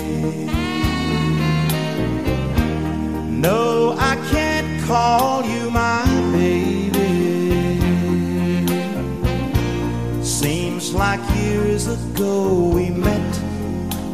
[3.31, 7.79] No, I can't call you my baby.
[10.21, 13.39] Seems like years ago we met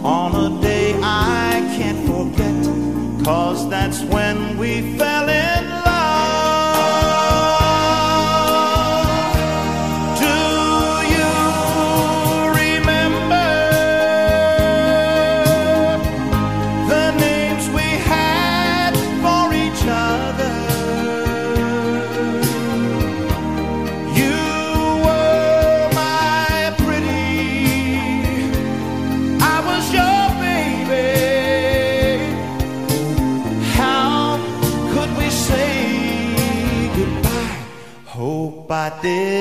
[0.03, 3.25] on a day I can't forget.
[3.25, 5.58] Cause that's when we fell in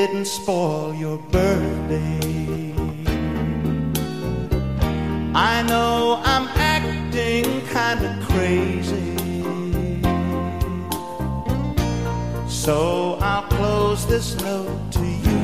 [0.07, 2.73] didn't spoil your birthday.
[5.35, 6.47] I know I'm
[6.77, 7.47] acting
[7.77, 9.17] kinda crazy.
[12.65, 15.41] So I'll close this note to you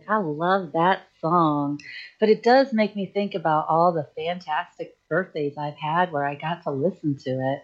[0.06, 0.10] fantastic.
[0.10, 1.80] I love that song.
[2.20, 6.36] But it does make me think about all the fantastic birthdays I've had where I
[6.36, 7.64] got to listen to it,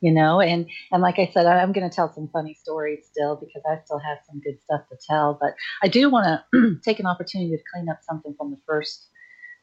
[0.00, 3.36] you know, and and like I said, I'm going to tell some funny stories still
[3.36, 5.38] because I still have some good stuff to tell.
[5.40, 9.08] But I do want to take an opportunity to clean up something from the first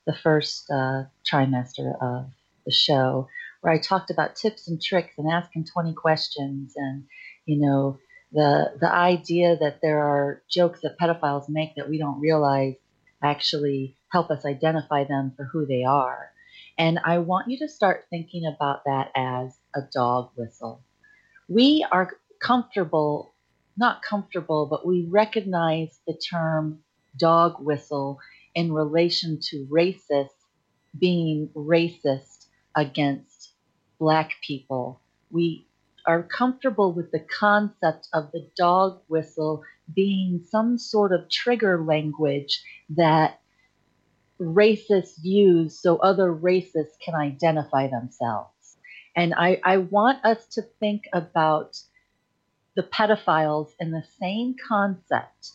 [0.06, 2.30] the first uh, trimester of
[2.66, 3.28] the show
[3.62, 7.06] where I talked about tips and tricks and asking 20 questions and
[7.46, 7.98] you know
[8.34, 12.76] the the idea that there are jokes that pedophiles make that we don't realize
[13.24, 16.32] actually help us identify them for who they are.
[16.78, 20.84] And I want you to start thinking about that as a dog whistle.
[21.48, 22.12] We are
[22.42, 23.34] comfortable,
[23.78, 26.80] not comfortable, but we recognize the term
[27.18, 28.20] dog whistle
[28.56, 30.30] in relation to racist
[30.98, 33.52] being racist against
[34.00, 35.02] black people.
[35.32, 35.68] We
[36.06, 42.62] are comfortable with the concept of the dog whistle being some sort of trigger language
[42.90, 43.40] that
[44.40, 48.78] racists use so other racists can identify themselves.
[49.16, 51.78] And I, I want us to think about
[52.76, 55.52] the pedophiles in the same concept.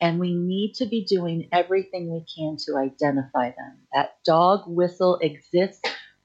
[0.00, 3.78] And we need to be doing everything we can to identify them.
[3.92, 5.80] That dog whistle exists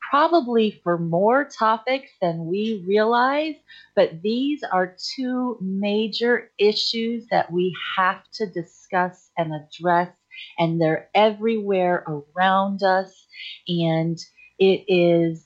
[0.09, 3.55] probably for more topics than we realize,
[3.95, 10.09] but these are two major issues that we have to discuss and address,
[10.57, 13.27] and they're everywhere around us.
[13.67, 14.17] And
[14.59, 15.43] it is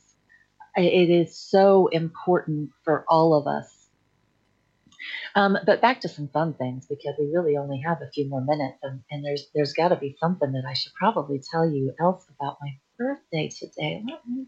[0.76, 3.82] it is so important for all of us.
[5.36, 8.42] Um, but back to some fun things because we really only have a few more
[8.42, 11.94] minutes, and, and there's there's got to be something that I should probably tell you
[12.00, 12.70] else about my
[13.02, 14.04] birthday today.
[14.08, 14.48] Let me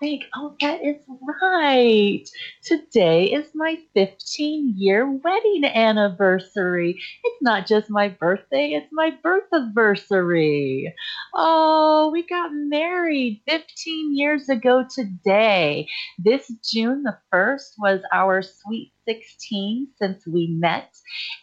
[0.00, 0.96] think, oh, that is
[1.42, 2.24] right.
[2.64, 6.98] Today is my 15 year wedding anniversary.
[7.24, 10.94] It's not just my birthday, it's my birth anniversary.
[11.34, 15.86] Oh, we got married 15 years ago today.
[16.18, 20.94] This June the 1st was our sweet 16 since we met.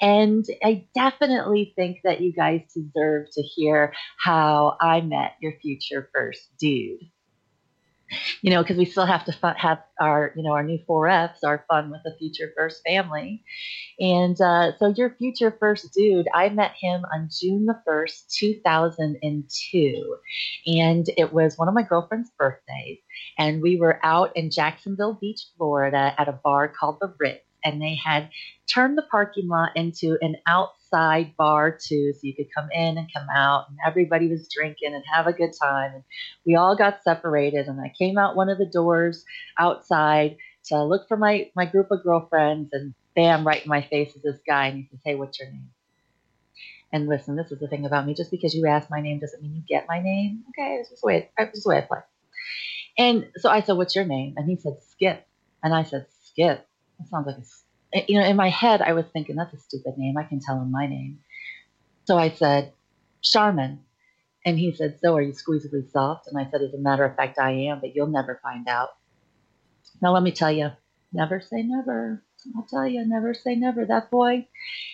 [0.02, 6.10] And I definitely think that you guys deserve to hear how I met your future
[6.14, 7.00] first dude
[8.42, 11.44] you know, because we still have to have our, you know, our new four Fs,
[11.44, 13.44] our fun with the future first family.
[14.00, 20.18] And uh, so your future first dude, I met him on June the 1st, 2002.
[20.68, 23.00] And it was one of my girlfriend's birthdays.
[23.38, 27.42] And we were out in Jacksonville Beach, Florida at a bar called The Ritz.
[27.64, 28.30] And they had
[28.72, 30.85] turned the parking lot into an outside
[31.38, 35.04] bar too, so you could come in and come out, and everybody was drinking and
[35.14, 35.92] have a good time.
[35.96, 36.04] And
[36.46, 39.24] we all got separated, and I came out one of the doors
[39.60, 44.16] outside to look for my my group of girlfriends, and bam, right in my face
[44.16, 45.70] is this guy, and he says, "Hey, what's your name?"
[46.92, 48.14] And listen, this is the thing about me.
[48.14, 50.44] Just because you ask my name doesn't mean you get my name.
[50.50, 52.00] Okay, this is the way this is the way I play.
[52.98, 55.28] And so I said, "What's your name?" And he said, "Skip."
[55.64, 56.68] And I said, "Skip."
[57.00, 57.44] That sounds like a
[58.08, 60.18] you know, in my head, I was thinking, that's a stupid name.
[60.18, 61.20] I can tell him my name.
[62.06, 62.74] So I said,
[63.24, 63.80] Sharmin.
[64.46, 66.28] And he said, So are you squeezably soft?
[66.28, 68.90] And I said, As a matter of fact, I am, but you'll never find out.
[70.02, 70.70] Now, let me tell you,
[71.12, 72.24] never say never.
[72.56, 73.86] I'll tell you, never say never.
[73.86, 74.48] That boy,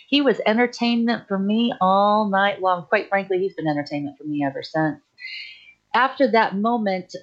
[0.08, 2.86] he was entertainment for me all night long.
[2.86, 5.02] Quite frankly, he's been entertainment for me ever since.
[5.94, 7.14] After that moment,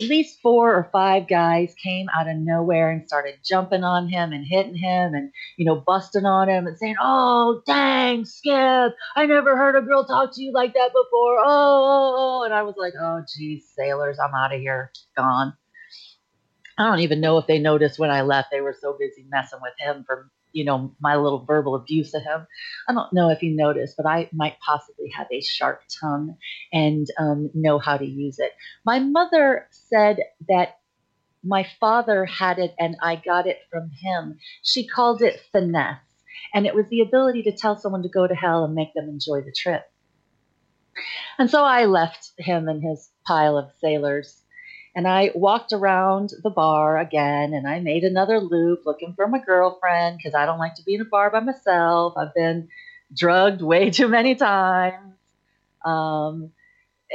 [0.00, 4.32] at least four or five guys came out of nowhere and started jumping on him
[4.32, 9.26] and hitting him and you know busting on him and saying oh dang skip i
[9.26, 11.38] never heard a girl talk to you like that before.
[11.38, 12.40] Oh, oh, oh.
[12.40, 12.44] oh.
[12.44, 14.90] and i was like oh geez sailors i'm out of here.
[15.16, 15.54] Gone.
[16.78, 18.48] I don't even know if they noticed when i left.
[18.50, 22.22] They were so busy messing with him for you know, my little verbal abuse of
[22.22, 22.46] him.
[22.88, 26.36] I don't know if he noticed, but I might possibly have a sharp tongue
[26.72, 28.52] and um, know how to use it.
[28.84, 30.18] My mother said
[30.48, 30.78] that
[31.44, 34.38] my father had it and I got it from him.
[34.62, 36.00] She called it finesse,
[36.52, 39.08] and it was the ability to tell someone to go to hell and make them
[39.08, 39.82] enjoy the trip.
[41.38, 44.42] And so I left him and his pile of sailors
[44.98, 49.38] and I walked around the bar again and I made another loop looking for my
[49.38, 52.14] girlfriend because I don't like to be in a bar by myself.
[52.16, 52.68] I've been
[53.16, 55.14] drugged way too many times.
[55.84, 56.50] Um,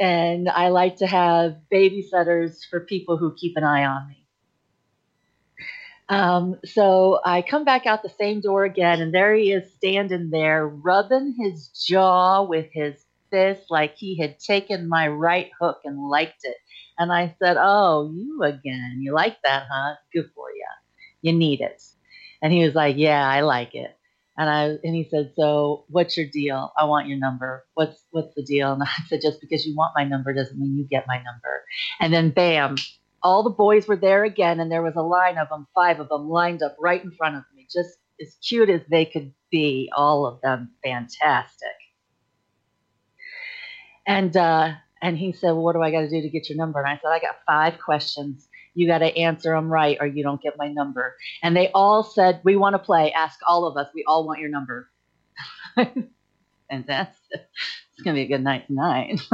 [0.00, 4.26] and I like to have babysitters for people who keep an eye on me.
[6.08, 10.30] Um, so I come back out the same door again, and there he is standing
[10.30, 13.03] there, rubbing his jaw with his
[13.34, 16.56] fist like he had taken my right hook and liked it.
[16.98, 18.98] And I said, Oh, you again.
[19.00, 19.96] You like that, huh?
[20.12, 20.66] Good for you.
[21.22, 21.82] You need it.
[22.40, 23.96] And he was like, Yeah, I like it.
[24.38, 26.72] And I and he said, So what's your deal?
[26.78, 27.64] I want your number.
[27.74, 28.72] What's what's the deal?
[28.72, 31.64] And I said, Just because you want my number doesn't mean you get my number.
[32.00, 32.76] And then bam,
[33.24, 36.08] all the boys were there again, and there was a line of them, five of
[36.08, 39.90] them lined up right in front of me, just as cute as they could be,
[39.96, 41.68] all of them fantastic.
[44.06, 46.58] And uh, and he said, well, "What do I got to do to get your
[46.58, 48.48] number?" And I said, "I got five questions.
[48.74, 52.02] You got to answer them right, or you don't get my number." And they all
[52.02, 53.12] said, "We want to play.
[53.12, 53.88] Ask all of us.
[53.94, 54.90] We all want your number."
[55.76, 59.20] and that's it's gonna be a good night tonight.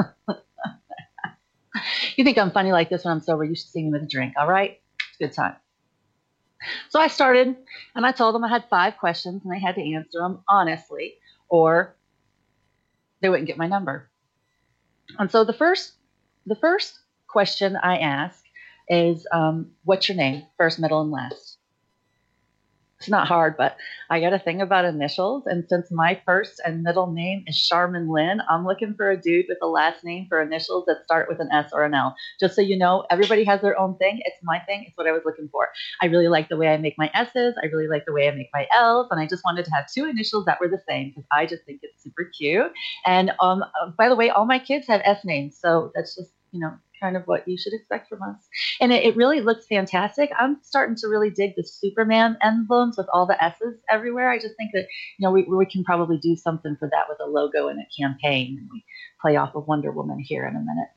[2.17, 3.45] you think I'm funny like this when I'm sober?
[3.45, 4.35] You should see me with a drink.
[4.39, 5.57] All right, it's a good time.
[6.91, 7.57] So I started,
[7.95, 11.15] and I told them I had five questions, and they had to answer them honestly,
[11.49, 11.97] or
[13.23, 14.10] they wouldn't get my number.
[15.19, 15.93] And so the first,
[16.47, 16.99] the first
[17.29, 18.45] question I ask
[18.89, 20.47] is, um, "What's your name?
[20.57, 21.50] First, middle, and last."
[23.01, 23.79] It's not hard, but
[24.11, 25.45] I got a thing about initials.
[25.47, 29.47] And since my first and middle name is Sharmin Lynn, I'm looking for a dude
[29.49, 32.15] with a last name for initials that start with an S or an L.
[32.39, 34.21] Just so you know, everybody has their own thing.
[34.27, 34.85] It's my thing.
[34.87, 35.71] It's what I was looking for.
[36.03, 37.55] I really like the way I make my S's.
[37.63, 39.09] I really like the way I make my L's.
[39.11, 41.65] And I just wanted to have two initials that were the same because I just
[41.65, 42.71] think it's super cute.
[43.07, 43.65] And um,
[43.97, 45.57] by the way, all my kids have S names.
[45.59, 48.49] So that's just, you know, kind of what you should expect from us.
[48.81, 50.31] And it, it, really looks fantastic.
[50.39, 54.31] I'm starting to really dig the Superman emblems with all the S's everywhere.
[54.31, 54.87] I just think that,
[55.19, 58.03] you know, we, we can probably do something for that with a logo and a
[58.03, 58.59] campaign.
[58.61, 58.85] And we
[59.21, 60.89] play off of Wonder Woman here in a minute.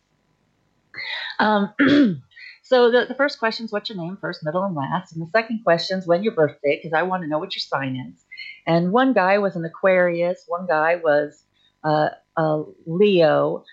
[1.39, 2.21] Um,
[2.63, 5.13] so the, the first question is what's your name, first, middle, and last.
[5.13, 7.61] And the second question is when your birthday, because I want to know what your
[7.61, 8.23] sign is.
[8.65, 11.43] And one guy was an Aquarius, one guy was
[11.83, 13.63] uh, a Leo,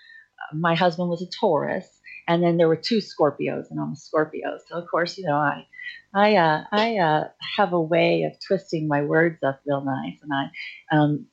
[0.53, 1.87] my husband was a Taurus,
[2.27, 4.57] and then there were two Scorpios, and I'm a Scorpio.
[4.67, 5.67] So of course, you know, I
[6.13, 10.31] I uh, I uh, have a way of twisting my words up real nice, and
[10.33, 11.25] I um,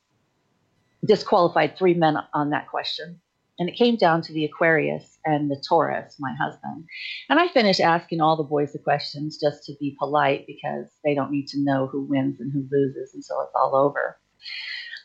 [1.04, 3.20] disqualified three men on that question.
[3.60, 6.84] And it came down to the Aquarius and the Taurus, my husband.
[7.28, 11.12] And I finished asking all the boys the questions just to be polite because they
[11.12, 14.16] don't need to know who wins and who loses until it's all over.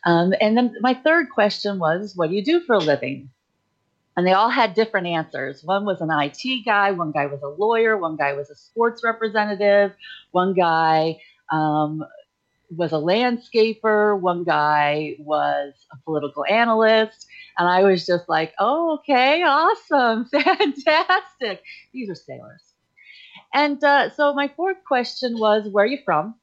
[0.05, 3.31] Um, and then my third question was, What do you do for a living?
[4.16, 5.64] And they all had different answers.
[5.64, 9.03] One was an IT guy, one guy was a lawyer, one guy was a sports
[9.03, 9.93] representative,
[10.32, 11.20] one guy
[11.51, 12.03] um,
[12.70, 17.28] was a landscaper, one guy was a political analyst.
[17.57, 21.64] And I was just like, oh, okay, awesome, fantastic.
[21.93, 22.61] These are sailors.
[23.53, 26.36] And uh, so my fourth question was, where are you from?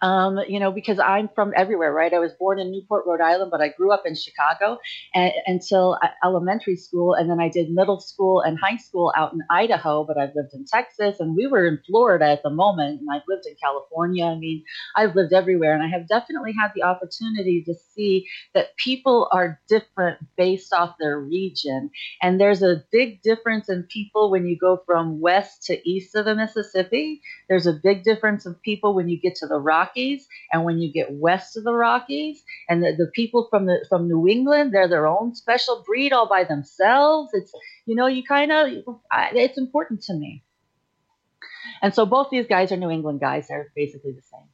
[0.00, 2.12] Um, you know, because I'm from everywhere, right?
[2.12, 4.78] I was born in Newport, Rhode Island, but I grew up in Chicago
[5.14, 7.14] and, until elementary school.
[7.14, 10.54] And then I did middle school and high school out in Idaho, but I've lived
[10.54, 13.00] in Texas and we were in Florida at the moment.
[13.00, 14.24] And I've lived in California.
[14.24, 14.64] I mean,
[14.96, 19.60] I've lived everywhere and I have definitely had the opportunity to see that people are
[19.68, 21.90] different based off their region.
[22.22, 26.24] And there's a big difference in people when you go from west to east of
[26.24, 27.20] the Mississippi.
[27.48, 30.92] There's a big difference of people when you get to the Rockies and when you
[30.92, 34.92] get west of the Rockies and the, the people from the from New England, they're
[34.94, 37.30] their own special breed all by themselves.
[37.32, 37.52] It's
[37.86, 38.62] you know, you kind of
[39.42, 40.44] it's important to me.
[41.82, 43.48] And so both these guys are New England guys.
[43.48, 44.48] They're basically the same.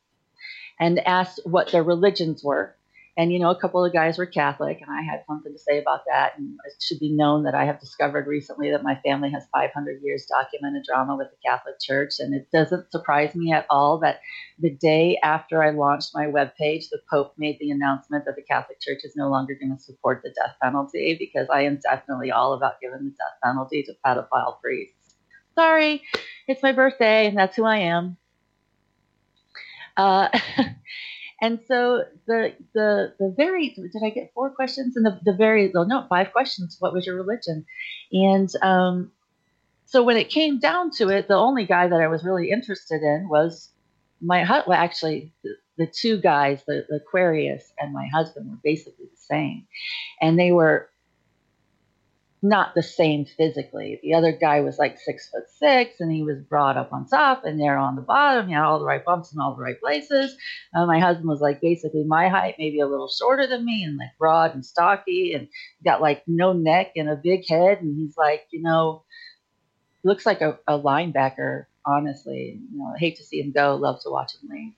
[0.80, 2.77] And asked what their religions were.
[3.18, 5.80] And, you know, a couple of guys were Catholic, and I had something to say
[5.80, 6.38] about that.
[6.38, 10.00] And it should be known that I have discovered recently that my family has 500
[10.04, 12.20] years documented drama with the Catholic Church.
[12.20, 14.20] And it doesn't surprise me at all that
[14.60, 18.80] the day after I launched my webpage, the Pope made the announcement that the Catholic
[18.80, 22.52] Church is no longer going to support the death penalty because I am definitely all
[22.52, 25.16] about giving the death penalty to pedophile priests.
[25.56, 26.04] Sorry,
[26.46, 28.16] it's my birthday, and that's who I am.
[29.96, 30.28] Uh,
[31.40, 35.70] And so the the the very did I get four questions and the the very
[35.72, 36.76] well, no five questions.
[36.80, 37.64] What was your religion?
[38.12, 39.12] And um,
[39.84, 43.02] so when it came down to it, the only guy that I was really interested
[43.02, 43.70] in was
[44.20, 44.70] my husband.
[44.70, 49.16] Well, actually, the, the two guys, the, the Aquarius and my husband, were basically the
[49.16, 49.66] same,
[50.20, 50.90] and they were
[52.42, 53.98] not the same physically.
[54.02, 57.44] The other guy was like six foot six, and he was brought up on top,
[57.44, 58.46] and there on the bottom.
[58.46, 60.36] He had all the right bumps in all the right places.
[60.74, 63.96] Uh, my husband was like basically my height, maybe a little shorter than me, and
[63.96, 65.48] like broad and stocky, and
[65.84, 67.80] got like no neck and a big head.
[67.80, 69.02] And he's like, you know,
[70.04, 71.66] looks like a, a linebacker.
[71.86, 73.74] Honestly, you know, I hate to see him go.
[73.76, 74.72] Love to watch him leave.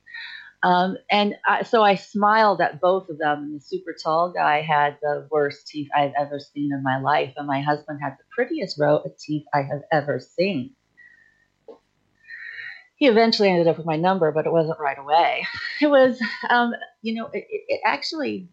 [0.63, 3.39] Um, and I, so I smiled at both of them.
[3.45, 7.33] And the super tall guy had the worst teeth I've ever seen in my life.
[7.37, 10.75] And my husband had the prettiest row of teeth I have ever seen.
[12.97, 15.47] He eventually ended up with my number, but it wasn't right away.
[15.81, 18.51] It was, um, you know, it, it actually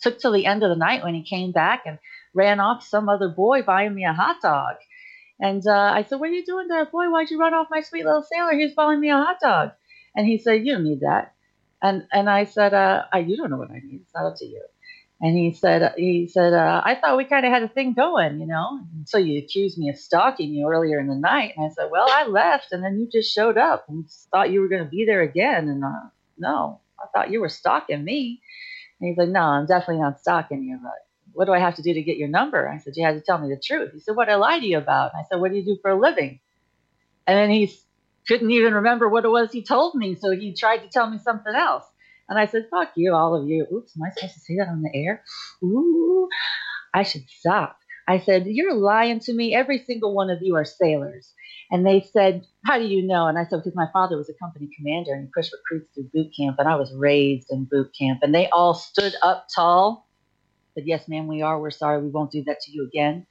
[0.00, 1.98] took till the end of the night when he came back and
[2.34, 4.76] ran off some other boy buying me a hot dog.
[5.40, 7.10] And uh, I said, What are you doing there, boy?
[7.10, 8.52] Why'd you run off my sweet little sailor?
[8.52, 9.72] He was buying me a hot dog.
[10.16, 11.34] And he said, You don't need that.
[11.82, 14.00] And and I said, uh, I, you don't know what I need.
[14.02, 14.62] It's not up to you.
[15.20, 18.40] And he said, he said, uh, I thought we kind of had a thing going,
[18.40, 18.80] you know.
[18.94, 21.88] And so you accused me of stalking you earlier in the night, and I said,
[21.90, 24.90] well, I left, and then you just showed up and thought you were going to
[24.90, 28.42] be there again, and uh, no, I thought you were stalking me.
[29.00, 30.92] And he's like, no, I'm definitely not stalking you, but
[31.32, 32.68] what do I have to do to get your number?
[32.68, 33.92] I said, you had to tell me the truth.
[33.92, 35.12] He said, what I lie to you about?
[35.14, 36.40] I said, what do you do for a living?
[37.26, 37.83] And then he's
[38.26, 41.18] couldn't even remember what it was he told me, so he tried to tell me
[41.18, 41.84] something else.
[42.28, 43.66] And I said, fuck you, all of you.
[43.72, 45.22] Oops, am I supposed to say that on the air?
[45.62, 46.28] Ooh,
[46.94, 47.78] I should stop.
[48.06, 49.54] I said, You're lying to me.
[49.54, 51.32] Every single one of you are sailors.
[51.70, 53.26] And they said, How do you know?
[53.26, 56.10] And I said, Because my father was a company commander and he pushed recruits through
[56.12, 58.20] boot camp, and I was raised in boot camp.
[58.22, 60.08] And they all stood up tall,
[60.74, 61.58] said, Yes, ma'am, we are.
[61.58, 62.02] We're sorry.
[62.02, 63.26] We won't do that to you again.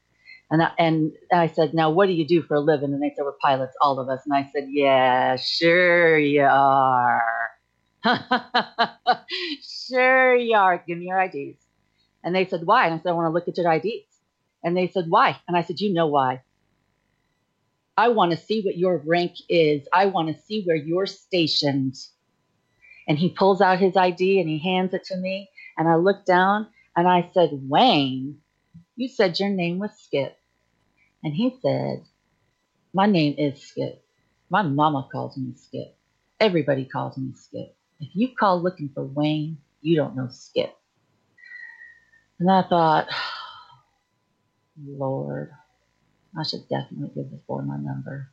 [0.52, 2.94] And I, and I said, now what do you do for a living?
[2.94, 4.22] And they said, we're pilots, all of us.
[4.26, 7.24] And I said, yeah, sure you are.
[9.64, 10.84] sure you are.
[10.86, 11.58] Give me your IDs.
[12.24, 12.86] And they said, why?
[12.86, 14.06] And I said, I want to look at your IDs.
[14.64, 15.38] And they said, why?
[15.48, 16.42] And I said, you know why.
[17.98, 19.88] I want to see what your rank is.
[19.94, 21.96] I want to see where you're stationed.
[23.08, 25.50] And he pulls out his ID and he hands it to me.
[25.78, 28.38] And I look down and I said, Wayne,
[28.96, 30.38] you said your name was Skip.
[31.24, 32.04] And he said,
[32.94, 34.04] My name is Skip.
[34.50, 35.96] My mama calls me Skip.
[36.40, 37.76] Everybody calls me Skip.
[38.00, 40.76] If you call looking for Wayne, you don't know Skip.
[42.40, 43.08] And I thought,
[44.86, 45.52] Lord,
[46.38, 48.30] I should definitely give this boy my number.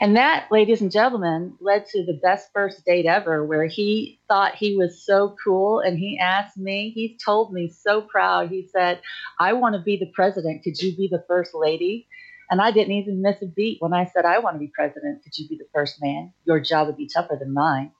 [0.00, 4.56] And that, ladies and gentlemen, led to the best first date ever, where he thought
[4.56, 5.80] he was so cool.
[5.80, 9.00] And he asked me, he told me so proud, he said,
[9.38, 10.64] I want to be the president.
[10.64, 12.08] Could you be the first lady?
[12.50, 15.22] And I didn't even miss a beat when I said, I want to be president.
[15.22, 16.32] Could you be the first man?
[16.44, 17.92] Your job would be tougher than mine.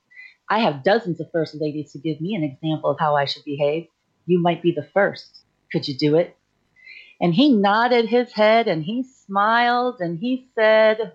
[0.51, 3.45] I have dozens of first ladies to give me an example of how I should
[3.45, 3.87] behave.
[4.27, 5.41] You might be the first.
[5.73, 6.37] Could you do it?
[7.21, 11.15] And he nodded his head and he smiled and he said,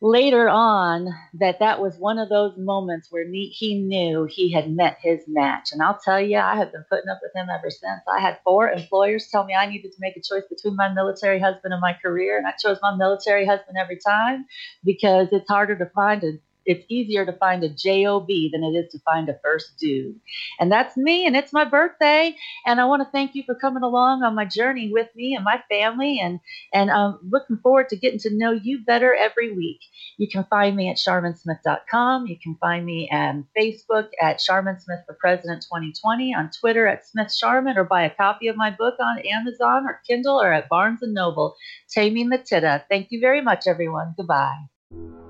[0.00, 4.98] later on that that was one of those moments where he knew he had met
[5.00, 5.70] his match.
[5.72, 8.02] And I'll tell you, I have been putting up with him ever since.
[8.06, 11.38] I had four employers tell me I needed to make a choice between my military
[11.38, 12.36] husband and my career.
[12.36, 14.44] And I chose my military husband every time
[14.84, 16.32] because it's harder to find a
[16.66, 20.18] it's easier to find a job than it is to find a first dude.
[20.58, 22.34] And that's me and it's my birthday
[22.66, 25.44] and i want to thank you for coming along on my journey with me and
[25.44, 26.40] my family and
[26.72, 29.80] and i'm looking forward to getting to know you better every week.
[30.18, 35.00] You can find me at sharminsmith.com you can find me on facebook at Sharmin smith
[35.06, 38.94] for president 2020 on twitter at smith Sharmin or buy a copy of my book
[39.00, 41.54] on amazon or kindle or at barnes and noble.
[41.90, 42.82] Taming the Tida.
[42.88, 44.14] Thank you very much everyone.
[44.16, 45.25] Goodbye